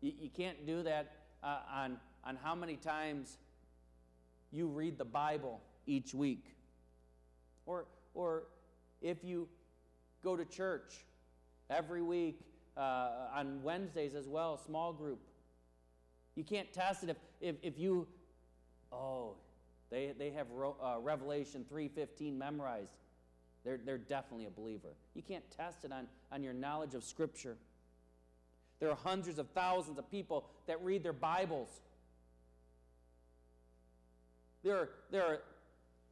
You, 0.00 0.12
you 0.18 0.30
can't 0.30 0.66
do 0.66 0.82
that 0.82 1.12
uh, 1.42 1.58
on, 1.74 1.96
on 2.24 2.36
how 2.36 2.54
many 2.54 2.76
times 2.76 3.38
you 4.50 4.66
read 4.66 4.98
the 4.98 5.04
Bible 5.04 5.60
each 5.86 6.14
week. 6.14 6.44
Or, 7.66 7.86
or 8.14 8.44
if 9.02 9.24
you 9.24 9.48
go 10.22 10.36
to 10.36 10.44
church 10.44 10.94
every 11.70 12.02
week 12.02 12.40
uh, 12.78 13.10
on 13.34 13.62
Wednesdays 13.62 14.14
as 14.14 14.28
well, 14.28 14.56
small 14.56 14.92
group. 14.92 15.18
You 16.36 16.44
can't 16.44 16.72
test 16.72 17.02
it 17.02 17.10
if, 17.10 17.16
if, 17.40 17.56
if 17.62 17.78
you, 17.78 18.06
oh, 18.92 19.34
they, 19.90 20.12
they 20.16 20.30
have 20.30 20.46
uh, 20.50 20.98
Revelation 21.00 21.64
3.15 21.72 22.36
memorized. 22.36 22.92
They're, 23.64 23.80
they're 23.84 23.98
definitely 23.98 24.46
a 24.46 24.50
believer. 24.50 24.94
You 25.14 25.22
can't 25.22 25.44
test 25.50 25.84
it 25.84 25.92
on, 25.92 26.06
on 26.30 26.42
your 26.42 26.52
knowledge 26.52 26.94
of 26.94 27.02
Scripture. 27.02 27.56
There 28.78 28.90
are 28.90 28.96
hundreds 28.96 29.38
of 29.38 29.48
thousands 29.50 29.98
of 29.98 30.08
people 30.10 30.46
that 30.66 30.82
read 30.84 31.02
their 31.02 31.12
Bibles. 31.12 31.68
There 34.62 34.76
are, 34.76 34.88
there 35.10 35.24
are 35.24 35.38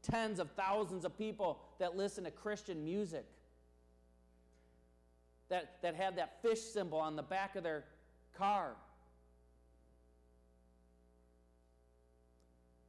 tens 0.03 0.41
of 0.41 0.51
thousands 0.53 1.05
of 1.05 1.17
people 1.17 1.61
that 1.79 1.97
listen 1.97 2.25
to 2.25 2.31
Christian 2.31 2.85
music 2.85 3.25
that, 5.49 5.77
that 5.83 5.95
have 5.95 6.17
that 6.17 6.43
fish 6.43 6.61
symbol 6.61 6.99
on 6.99 7.17
the 7.17 7.23
back 7.23 7.57
of 7.57 7.63
their 7.63 7.85
car. 8.37 8.75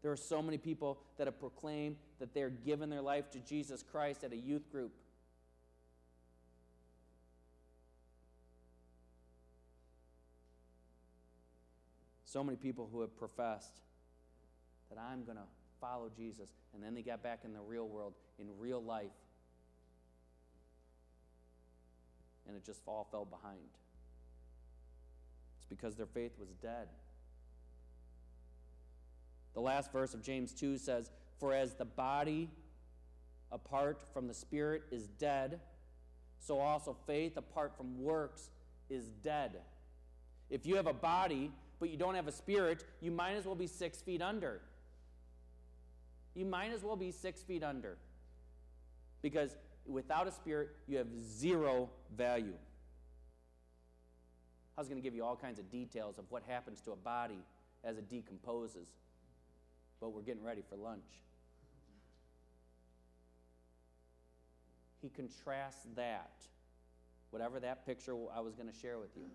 There 0.01 0.11
are 0.11 0.17
so 0.17 0.41
many 0.41 0.57
people 0.57 0.99
that 1.17 1.27
have 1.27 1.39
proclaimed 1.39 1.97
that 2.19 2.33
they're 2.33 2.49
giving 2.49 2.89
their 2.89 3.01
life 3.01 3.29
to 3.31 3.39
Jesus 3.39 3.83
Christ 3.83 4.23
at 4.23 4.31
a 4.31 4.37
youth 4.37 4.71
group. 4.71 4.93
So 12.25 12.43
many 12.43 12.57
people 12.57 12.87
who 12.91 13.01
have 13.01 13.17
professed 13.17 13.81
that 14.89 14.99
I'm 14.99 15.23
going 15.23 15.37
to 15.37 15.43
follow 15.81 16.09
Jesus, 16.15 16.49
and 16.73 16.83
then 16.83 16.93
they 16.93 17.01
got 17.01 17.23
back 17.23 17.39
in 17.43 17.53
the 17.53 17.61
real 17.61 17.87
world, 17.87 18.13
in 18.39 18.47
real 18.59 18.83
life, 18.83 19.11
and 22.47 22.55
it 22.55 22.65
just 22.65 22.81
all 22.87 23.07
fell 23.11 23.25
behind. 23.25 23.57
It's 25.57 25.65
because 25.65 25.95
their 25.95 26.05
faith 26.05 26.33
was 26.39 26.49
dead. 26.61 26.87
The 29.53 29.61
last 29.61 29.91
verse 29.91 30.13
of 30.13 30.21
James 30.21 30.53
2 30.53 30.77
says, 30.77 31.11
For 31.39 31.53
as 31.53 31.73
the 31.73 31.85
body 31.85 32.49
apart 33.51 34.01
from 34.13 34.27
the 34.27 34.33
spirit 34.33 34.83
is 34.91 35.07
dead, 35.07 35.59
so 36.39 36.59
also 36.59 36.95
faith 37.05 37.37
apart 37.37 37.75
from 37.75 38.01
works 38.01 38.49
is 38.89 39.07
dead. 39.23 39.57
If 40.49 40.65
you 40.65 40.75
have 40.75 40.87
a 40.87 40.93
body, 40.93 41.51
but 41.79 41.89
you 41.89 41.97
don't 41.97 42.15
have 42.15 42.27
a 42.27 42.31
spirit, 42.31 42.83
you 43.01 43.11
might 43.11 43.33
as 43.33 43.45
well 43.45 43.55
be 43.55 43.67
six 43.67 44.01
feet 44.01 44.21
under. 44.21 44.61
You 46.35 46.45
might 46.45 46.71
as 46.71 46.83
well 46.83 46.95
be 46.95 47.11
six 47.11 47.41
feet 47.41 47.63
under. 47.63 47.97
Because 49.21 49.55
without 49.87 50.27
a 50.27 50.31
spirit, 50.31 50.69
you 50.87 50.97
have 50.97 51.07
zero 51.19 51.89
value. 52.15 52.53
I 54.77 54.81
was 54.81 54.87
going 54.87 55.01
to 55.01 55.03
give 55.03 55.15
you 55.15 55.23
all 55.23 55.35
kinds 55.35 55.57
of 55.59 55.71
details 55.71 56.17
of 56.17 56.25
what 56.29 56.43
happens 56.47 56.81
to 56.81 56.91
a 56.91 56.95
body 56.95 57.39
as 57.83 57.97
it 57.97 58.09
decomposes, 58.09 58.87
but 59.99 60.09
we're 60.09 60.21
getting 60.21 60.43
ready 60.43 60.61
for 60.69 60.75
lunch. 60.75 61.01
He 65.01 65.09
contrasts 65.09 65.85
that, 65.95 66.31
whatever 67.31 67.59
that 67.59 67.85
picture 67.85 68.15
I 68.35 68.41
was 68.41 68.55
going 68.55 68.69
to 68.69 68.77
share 68.77 68.99
with 68.99 69.15
you, 69.15 69.29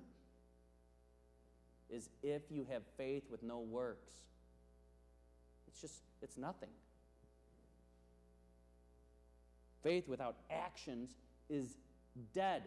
is 1.90 2.08
if 2.22 2.42
you 2.50 2.66
have 2.70 2.82
faith 2.96 3.24
with 3.30 3.42
no 3.42 3.58
works, 3.58 4.12
It's 5.72 5.80
just, 5.80 6.02
it's 6.20 6.36
nothing. 6.36 6.68
Faith 9.82 10.08
without 10.08 10.36
actions 10.50 11.14
is 11.48 11.76
dead. 12.34 12.62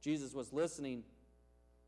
Jesus 0.00 0.32
was 0.32 0.52
listening 0.52 1.02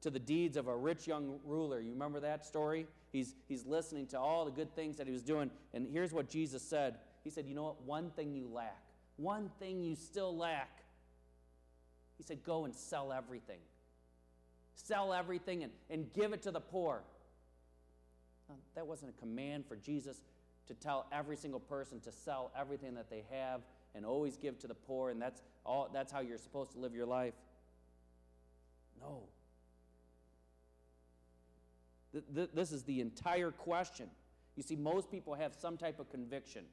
to 0.00 0.10
the 0.10 0.18
deeds 0.18 0.56
of 0.56 0.68
a 0.68 0.76
rich 0.76 1.06
young 1.06 1.38
ruler. 1.44 1.80
You 1.80 1.92
remember 1.92 2.20
that 2.20 2.44
story? 2.44 2.86
He's, 3.12 3.34
he's 3.48 3.64
listening 3.64 4.06
to 4.08 4.18
all 4.18 4.44
the 4.44 4.50
good 4.50 4.74
things 4.74 4.96
that 4.98 5.06
he 5.06 5.12
was 5.12 5.22
doing. 5.22 5.50
And 5.72 5.86
here's 5.90 6.12
what 6.12 6.28
Jesus 6.28 6.62
said 6.62 6.96
He 7.24 7.30
said, 7.30 7.46
You 7.46 7.54
know 7.54 7.64
what? 7.64 7.82
One 7.82 8.10
thing 8.10 8.34
you 8.34 8.48
lack, 8.52 8.82
one 9.16 9.50
thing 9.58 9.82
you 9.82 9.94
still 9.94 10.36
lack. 10.36 10.82
He 12.16 12.22
said, 12.22 12.44
Go 12.44 12.64
and 12.64 12.74
sell 12.74 13.12
everything. 13.12 13.60
Sell 14.74 15.12
everything 15.12 15.64
and, 15.64 15.72
and 15.90 16.12
give 16.12 16.32
it 16.32 16.42
to 16.42 16.50
the 16.50 16.60
poor. 16.60 17.02
Now, 18.48 18.56
that 18.74 18.86
wasn't 18.86 19.12
a 19.16 19.20
command 19.20 19.64
for 19.66 19.76
Jesus 19.76 20.22
to 20.68 20.74
tell 20.74 21.06
every 21.10 21.36
single 21.36 21.60
person 21.60 21.98
to 22.00 22.12
sell 22.12 22.52
everything 22.58 22.94
that 22.94 23.10
they 23.10 23.24
have 23.30 23.62
and 23.94 24.06
always 24.06 24.36
give 24.36 24.58
to 24.60 24.66
the 24.66 24.74
poor, 24.74 25.10
and 25.10 25.20
that's, 25.20 25.42
all, 25.64 25.88
that's 25.92 26.12
how 26.12 26.20
you're 26.20 26.38
supposed 26.38 26.72
to 26.72 26.78
live 26.78 26.94
your 26.94 27.06
life. 27.06 27.34
No. 29.00 29.22
Th- 32.12 32.24
th- 32.34 32.50
this 32.54 32.72
is 32.72 32.82
the 32.84 33.00
entire 33.00 33.50
question. 33.50 34.08
You 34.56 34.62
see, 34.62 34.76
most 34.76 35.10
people 35.10 35.34
have 35.34 35.54
some 35.54 35.76
type 35.76 35.98
of 35.98 36.10
conviction. 36.10 36.64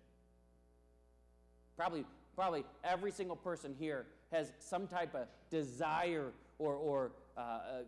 Probably, 1.77 2.05
probably 2.35 2.65
every 2.83 3.11
single 3.11 3.35
person 3.35 3.75
here 3.77 4.07
has 4.31 4.51
some 4.59 4.87
type 4.87 5.15
of 5.15 5.27
desire 5.49 6.31
or, 6.59 6.75
or, 6.75 7.11
uh, 7.37 7.41
uh 7.41 7.81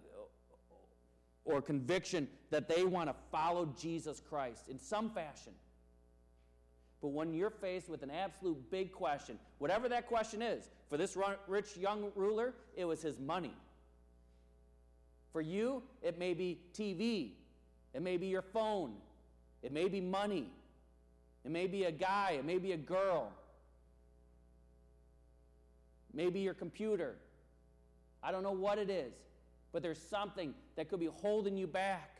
or 1.45 1.61
conviction 1.61 2.27
that 2.49 2.67
they 2.67 2.83
want 2.83 3.09
to 3.09 3.15
follow 3.31 3.73
Jesus 3.79 4.21
Christ 4.29 4.67
in 4.67 4.77
some 4.77 5.09
fashion. 5.09 5.53
But 7.01 7.09
when 7.09 7.33
you're 7.33 7.51
faced 7.51 7.89
with 7.89 8.01
an 8.01 8.09
absolute 8.09 8.71
big 8.71 8.91
question, 8.91 9.37
whatever 9.59 9.87
that 9.89 10.07
question 10.07 10.41
is, 10.41 10.69
for 10.89 10.97
this 10.97 11.17
rich 11.47 11.77
young 11.77 12.11
ruler, 12.15 12.53
it 12.75 12.85
was 12.85 13.01
his 13.01 13.19
money. 13.19 13.53
For 15.31 15.41
you, 15.41 15.83
it 16.01 16.17
may 16.17 16.33
be 16.33 16.59
TV, 16.73 17.31
it 17.93 18.01
may 18.01 18.17
be 18.17 18.27
your 18.27 18.41
phone, 18.41 18.93
it 19.61 19.71
may 19.71 19.87
be 19.87 20.01
money, 20.01 20.49
it 21.45 21.51
may 21.51 21.67
be 21.67 21.83
a 21.83 21.91
guy, 21.91 22.37
it 22.39 22.45
may 22.45 22.57
be 22.57 22.71
a 22.71 22.77
girl, 22.77 23.31
maybe 26.13 26.39
your 26.39 26.55
computer. 26.55 27.15
I 28.23 28.31
don't 28.31 28.41
know 28.41 28.51
what 28.51 28.79
it 28.79 28.89
is, 28.89 29.13
but 29.71 29.83
there's 29.83 30.01
something 30.01 30.55
that 30.75 30.89
could 30.89 30.99
be 30.99 31.09
holding 31.21 31.55
you 31.55 31.67
back. 31.67 32.17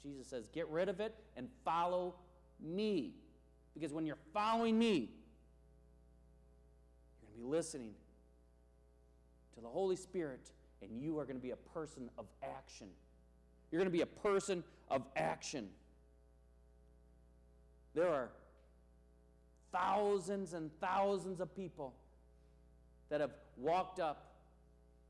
Jesus 0.00 0.28
says, 0.28 0.46
Get 0.52 0.68
rid 0.68 0.88
of 0.88 1.00
it 1.00 1.14
and 1.36 1.48
follow 1.64 2.14
me. 2.62 3.14
Because 3.74 3.92
when 3.92 4.06
you're 4.06 4.18
following 4.32 4.78
me, 4.78 5.10
you're 7.20 7.30
going 7.30 7.34
to 7.34 7.40
be 7.40 7.44
listening 7.44 7.92
to 9.54 9.60
the 9.60 9.68
Holy 9.68 9.96
Spirit, 9.96 10.50
and 10.82 11.00
you 11.00 11.18
are 11.18 11.24
going 11.24 11.36
to 11.36 11.42
be 11.42 11.50
a 11.50 11.56
person 11.56 12.10
of 12.18 12.26
action. 12.42 12.88
You're 13.70 13.78
going 13.78 13.90
to 13.90 13.96
be 13.96 14.02
a 14.02 14.06
person 14.06 14.62
of 14.90 15.02
action. 15.16 15.68
There 17.94 18.08
are 18.08 18.30
thousands 19.72 20.52
and 20.52 20.70
thousands 20.80 21.40
of 21.40 21.54
people 21.54 21.94
that 23.08 23.20
have 23.20 23.32
walked 23.56 24.00
up 24.00 24.32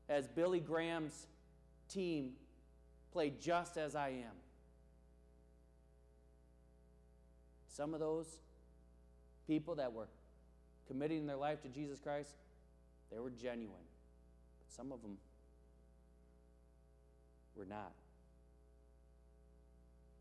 as 0.09 0.27
Billy 0.27 0.59
Graham's 0.59 1.27
team 1.89 2.31
played 3.11 3.39
just 3.39 3.77
as 3.77 3.95
I 3.95 4.09
am. 4.09 4.33
Some 7.73 7.95
of 7.95 7.99
those 7.99 8.27
people 9.47 9.75
that 9.75 9.91
were 9.91 10.07
committing 10.87 11.25
their 11.25 11.37
life 11.37 11.59
to 11.63 11.69
Jesus 11.69 11.99
Christ, 11.99 12.35
they 13.11 13.17
were 13.19 13.31
genuine. 13.31 13.73
But 14.59 14.71
some 14.71 14.91
of 14.91 15.01
them 15.01 15.17
were 17.55 17.65
not. 17.65 17.93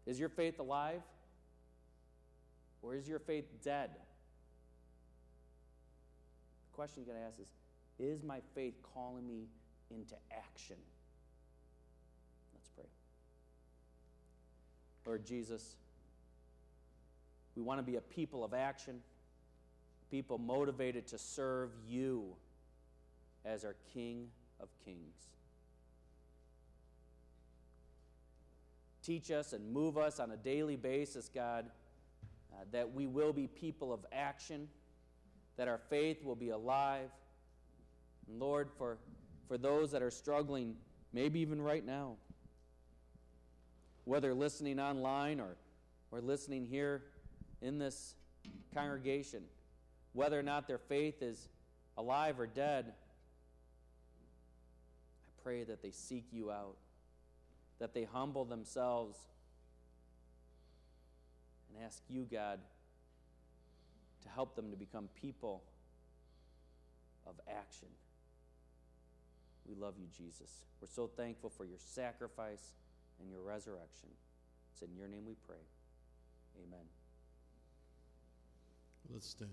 Is 0.07 0.19
your 0.19 0.31
faith 0.31 0.59
alive? 0.61 1.03
Or 2.81 2.95
is 2.95 3.07
your 3.07 3.19
faith 3.19 3.45
dead? 3.63 3.91
The 6.71 6.75
question 6.75 7.05
you 7.07 7.13
got 7.13 7.19
to 7.19 7.25
ask 7.27 7.39
is 7.39 7.49
Is 7.99 8.23
my 8.23 8.41
faith 8.55 8.75
calling 8.95 9.27
me 9.27 9.45
into 9.91 10.15
action? 10.35 10.77
Let's 12.55 12.71
pray. 12.71 12.87
Lord 15.05 15.27
Jesus, 15.27 15.77
we 17.57 17.63
want 17.63 17.79
to 17.79 17.83
be 17.83 17.97
a 17.97 18.01
people 18.01 18.45
of 18.45 18.55
action, 18.55 19.01
people 20.11 20.39
motivated 20.39 21.07
to 21.09 21.19
serve 21.19 21.71
you 21.87 22.35
as 23.45 23.65
our 23.65 23.77
King 23.93 24.29
of 24.61 24.69
Kings. 24.85 25.17
Teach 29.03 29.31
us 29.31 29.53
and 29.53 29.73
move 29.73 29.99
us 29.99 30.21
on 30.21 30.31
a 30.31 30.37
daily 30.37 30.77
basis, 30.77 31.29
God, 31.29 31.67
uh, 32.53 32.65
that 32.71 32.95
we 32.95 33.07
will 33.07 33.33
be 33.33 33.49
people 33.49 33.93
of 33.93 34.01
action, 34.13 34.69
that 35.57 35.67
our 35.67 35.81
faith 35.91 36.25
will 36.25 36.37
be 36.37 36.51
alive. 36.51 37.11
And 38.29 38.39
Lord, 38.39 38.69
for, 38.79 38.99
for 39.49 39.59
those 39.59 39.91
that 39.91 40.03
are 40.03 40.11
struggling, 40.11 40.77
maybe 41.13 41.41
even 41.41 41.61
right 41.61 41.85
now, 41.85 42.15
whether 44.05 44.33
listening 44.33 44.79
online 44.79 45.41
or, 45.41 45.57
or 46.13 46.21
listening 46.21 46.67
here 46.67 47.03
in 47.63 47.79
this 47.79 48.15
congregation, 48.75 49.45
whether 50.13 50.39
or 50.39 50.43
not 50.43 50.67
their 50.67 50.79
faith 50.79 51.23
is 51.23 51.49
alive 51.97 52.39
or 52.41 52.47
dead, 52.47 52.87
I 55.27 55.43
pray 55.43 55.65
that 55.65 55.83
they 55.83 55.93
seek 55.93 56.27
you 56.33 56.51
out, 56.51 56.77
that 57.79 57.95
they 57.95 58.05
humble 58.05 58.45
themselves 58.45 59.19
and 61.69 61.85
ask 61.85 62.03
you, 62.09 62.27
God, 62.31 62.59
to 64.25 64.29
help 64.29 64.55
them 64.57 64.71
to 64.71 64.77
become 64.77 65.09
people 65.21 65.63
of 67.27 67.35
action. 67.49 67.89
We 69.67 69.75
love 69.75 69.95
you, 69.99 70.07
Jesus. 70.17 70.51
We're 70.81 70.89
so 70.89 71.07
thankful 71.07 71.51
for 71.51 71.65
your 71.65 71.79
sacrifice 71.79 72.75
and 73.21 73.31
your 73.31 73.43
resurrection. 73.43 74.09
It's 74.73 74.83
in 74.83 74.97
your 74.97 75.09
name 75.09 75.25
we 75.27 75.35
pray. 75.47 75.63
Amen. 76.67 77.02
Let's 79.11 79.29
stand. 79.29 79.51